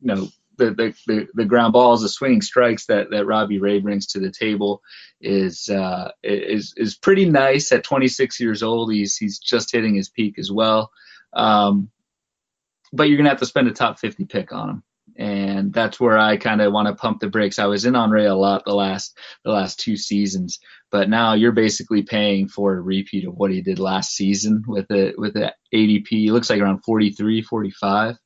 [0.00, 3.80] you know, the, the, the, the, ground balls, the swinging strikes that, that Robbie Ray
[3.80, 4.80] brings to the table
[5.20, 7.70] is uh, is is pretty nice.
[7.70, 10.90] At 26 years old, he's he's just hitting his peak as well.
[11.32, 11.90] Um,
[12.92, 14.82] but you're gonna have to spend a top 50 pick on him
[15.18, 17.58] and that's where I kind of want to pump the brakes.
[17.58, 20.60] I was in on Ray a lot the last the last two seasons,
[20.92, 24.90] but now you're basically paying for a repeat of what he did last season with
[24.92, 26.26] it with the ADP.
[26.26, 28.16] It looks like around 43, 45.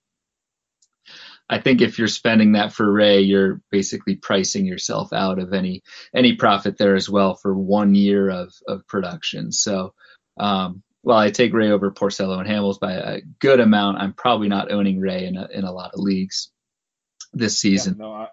[1.49, 5.83] I think if you're spending that for Ray, you're basically pricing yourself out of any
[6.15, 9.51] any profit there as well for one year of of production.
[9.51, 9.95] So
[10.39, 14.49] um, while I take Ray over Porcello and Hamels by a good amount, I'm probably
[14.49, 16.52] not owning Ray in a, in a lot of leagues
[17.33, 17.97] this season.
[17.99, 18.29] Yeah, no, I,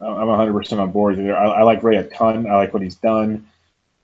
[0.00, 1.36] I'm 100% on board there.
[1.36, 2.46] I, I, like Ray a ton.
[2.46, 3.48] I like what he's done.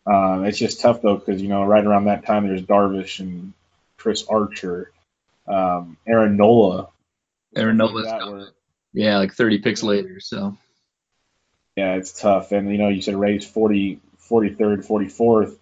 [0.06, 3.52] Uh, it's just tough though because you know right around that time there's Darvish and
[3.96, 4.90] Chris Archer,
[5.46, 6.88] um, Aaron Nola.
[7.54, 8.50] Aaron Nola,
[8.92, 10.18] yeah, like 30 picks later.
[10.18, 10.56] So
[11.76, 12.52] yeah, it's tough.
[12.52, 15.56] And you know, you said Ray's 40, 43rd, 44th.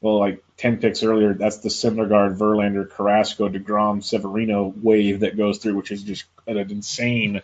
[0.00, 5.58] Well, like 10 picks earlier, that's the Syndergaard, Verlander, Carrasco, DeGrom, Severino wave that goes
[5.58, 7.42] through, which is just an insane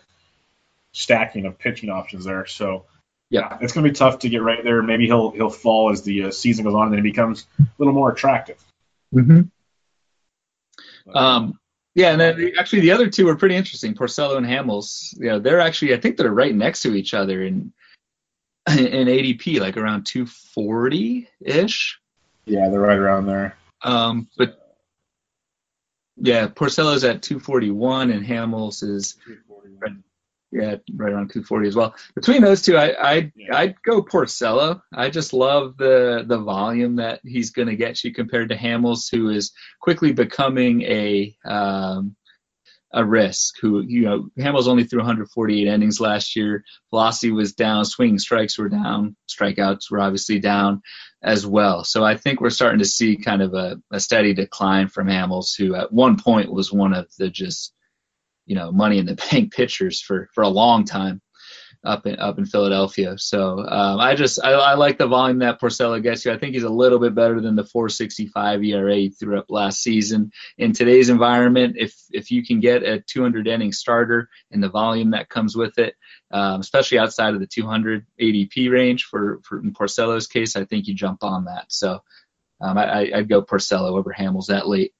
[0.93, 2.45] stacking of pitching options there.
[2.45, 2.85] So
[3.29, 4.81] yeah, it's going to be tough to get right there.
[4.81, 7.65] Maybe he'll he'll fall as the uh, season goes on, and then he becomes a
[7.77, 8.63] little more attractive.
[9.13, 9.41] Mm-hmm.
[11.15, 11.59] Um,
[11.93, 13.95] yeah, and then actually the other two are pretty interesting.
[13.95, 15.17] Porcello and Hamels.
[15.19, 17.73] Know, they're actually I think they're right next to each other in
[18.69, 21.99] in ADP, like around 240 ish.
[22.45, 23.57] Yeah, they're right around there.
[23.81, 24.77] Um, but
[26.15, 29.15] yeah, Porcello's at 241 and Hamels is
[30.51, 31.93] yeah, right around 240 as well.
[32.15, 33.57] Between those two, I I yeah.
[33.57, 34.81] I'd go Porcello.
[34.93, 39.11] I just love the the volume that he's going to get you compared to Hamels,
[39.11, 42.15] who is quickly becoming a um,
[42.93, 43.55] a risk.
[43.61, 46.63] Who you know Hamels only threw 148 innings last year.
[46.91, 50.81] Velocity was down, swinging strikes were down, strikeouts were obviously down
[51.21, 51.83] as well.
[51.83, 55.57] So I think we're starting to see kind of a, a steady decline from Hamels,
[55.57, 57.73] who at one point was one of the just
[58.47, 61.21] you know money in the bank pitchers for for a long time
[61.83, 63.17] up in up in Philadelphia.
[63.17, 66.31] So um, I just I, I, like the volume that Porcello gets you.
[66.31, 69.81] I think he's a little bit better than the 4.65 ERA he threw up last
[69.81, 70.31] season.
[70.57, 75.11] In today's environment, if if you can get a 200 inning starter and the volume
[75.11, 75.95] that comes with it,
[76.31, 80.87] um, especially outside of the 200 ADP range for for in Porcello's case, I think
[80.87, 81.65] you jump on that.
[81.69, 82.01] So
[82.59, 84.93] um, I, I'd go Porcello over Hamels that late.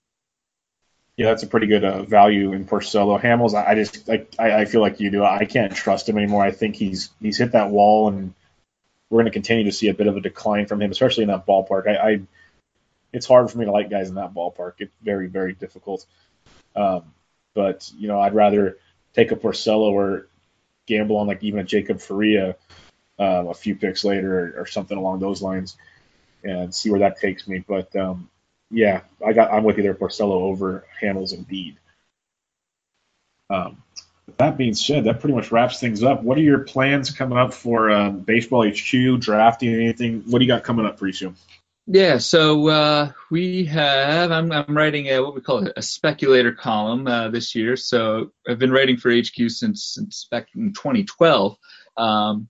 [1.18, 3.20] Yeah, that's a pretty good uh, value in Porcello.
[3.20, 5.24] Hamels, I, just I, I, feel like you do.
[5.24, 6.43] I can't trust him anymore.
[6.43, 8.36] I think he's he's hit that wall, and
[9.09, 11.30] we're going to continue to see a bit of a decline from him, especially in
[11.30, 11.88] that ballpark.
[11.88, 12.22] I, I
[13.11, 14.74] it's hard for me to like guys in that ballpark.
[14.78, 16.05] It's very very difficult.
[16.76, 17.11] Um,
[17.55, 18.78] but you know, I'd rather
[19.13, 20.28] take a Porcello or
[20.86, 22.55] gamble on like even a Jacob Faria
[23.18, 25.76] um, a few picks later or, or, something along those lines
[26.43, 27.63] and see where that takes me.
[27.68, 28.30] But um,
[28.70, 29.93] yeah, I got I'm with you there.
[29.93, 31.78] Porcello over Hamels indeed.
[33.49, 33.84] Um,
[34.38, 36.22] that being said, that pretty much wraps things up.
[36.22, 39.74] What are your plans coming up for um, Baseball HQ drafting?
[39.74, 40.24] Anything?
[40.28, 41.34] What do you got coming up for you?
[41.89, 44.32] Yeah, so uh, we have.
[44.32, 47.78] I'm, I'm writing a, what we call a speculator column uh, this year.
[47.78, 51.55] So I've been writing for HQ since, since back in 2012,
[51.95, 52.49] um,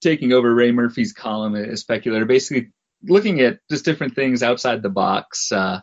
[0.00, 2.24] taking over Ray Murphy's column as speculator.
[2.24, 2.70] Basically,
[3.02, 5.52] looking at just different things outside the box.
[5.52, 5.80] Uh,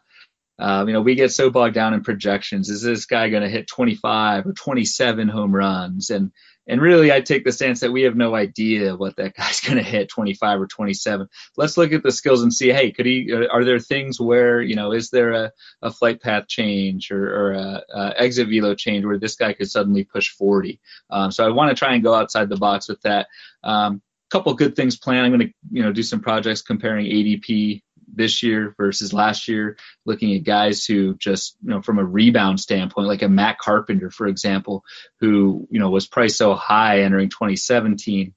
[0.58, 2.70] uh, you know, we get so bogged down in projections.
[2.70, 6.10] Is this guy going to hit 25 or 27 home runs?
[6.10, 6.32] And
[6.68, 9.78] and really, I take the stance that we have no idea what that guy's going
[9.78, 11.28] to hit 25 or 27.
[11.58, 13.32] Let's look at the skills and see, hey, could he?
[13.32, 15.52] Uh, are there things where you know, is there a,
[15.82, 19.70] a flight path change or, or a, a exit velo change where this guy could
[19.70, 20.80] suddenly push 40?
[21.10, 23.28] Um, so I want to try and go outside the box with that.
[23.64, 24.02] Um,
[24.32, 25.26] couple good things planned.
[25.26, 27.82] I'm going to you know do some projects comparing ADP
[28.14, 32.60] this year versus last year, looking at guys who just you know from a rebound
[32.60, 34.84] standpoint, like a Matt Carpenter, for example,
[35.20, 38.34] who you know was priced so high entering 2017.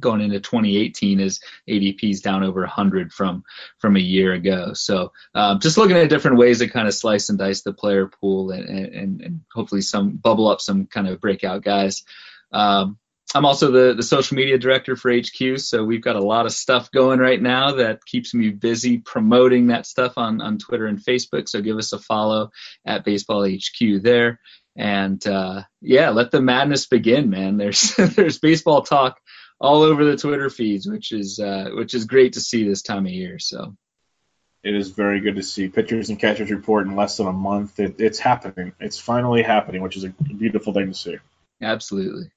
[0.00, 1.38] Going into 2018, his
[1.70, 3.44] ADP's down over 100 from
[3.78, 4.72] from a year ago.
[4.72, 8.08] So um, just looking at different ways to kind of slice and dice the player
[8.08, 12.02] pool and, and, and hopefully some bubble up some kind of breakout guys.
[12.50, 12.98] Um,
[13.34, 16.52] I'm also the, the social media director for HQ, so we've got a lot of
[16.52, 20.98] stuff going right now that keeps me busy promoting that stuff on, on Twitter and
[20.98, 21.48] Facebook.
[21.48, 22.50] So give us a follow
[22.84, 24.38] at Baseball HQ there.
[24.76, 27.56] and uh, yeah, let the madness begin, man.
[27.56, 29.18] There's there's baseball talk
[29.60, 33.06] all over the Twitter feeds, which is uh, which is great to see this time
[33.06, 33.38] of year.
[33.38, 33.76] So
[34.62, 37.80] it is very good to see pitchers and catchers report in less than a month.
[37.80, 38.72] It, it's happening.
[38.80, 41.18] It's finally happening, which is a beautiful thing to see.
[41.60, 42.30] Absolutely.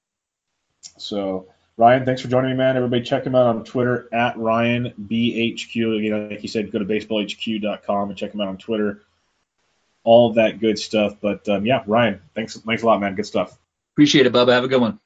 [0.97, 2.77] So Ryan, thanks for joining me, man.
[2.77, 5.75] Everybody check him out on Twitter at Ryan BHQ.
[5.75, 9.01] You know, like you said, go to baseballhq.com and check him out on Twitter.
[10.03, 11.17] All that good stuff.
[11.19, 13.15] But um, yeah, Ryan, thanks, thanks a lot, man.
[13.15, 13.57] Good stuff.
[13.93, 14.53] Appreciate it, Bubba.
[14.53, 14.99] Have a good one.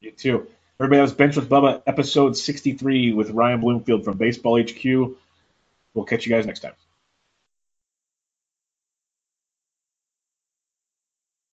[0.00, 0.46] You too.
[0.80, 4.84] Everybody, that was Bench with Bubba, episode 63 with Ryan Bloomfield from Baseball HQ.
[5.94, 6.74] We'll catch you guys next time.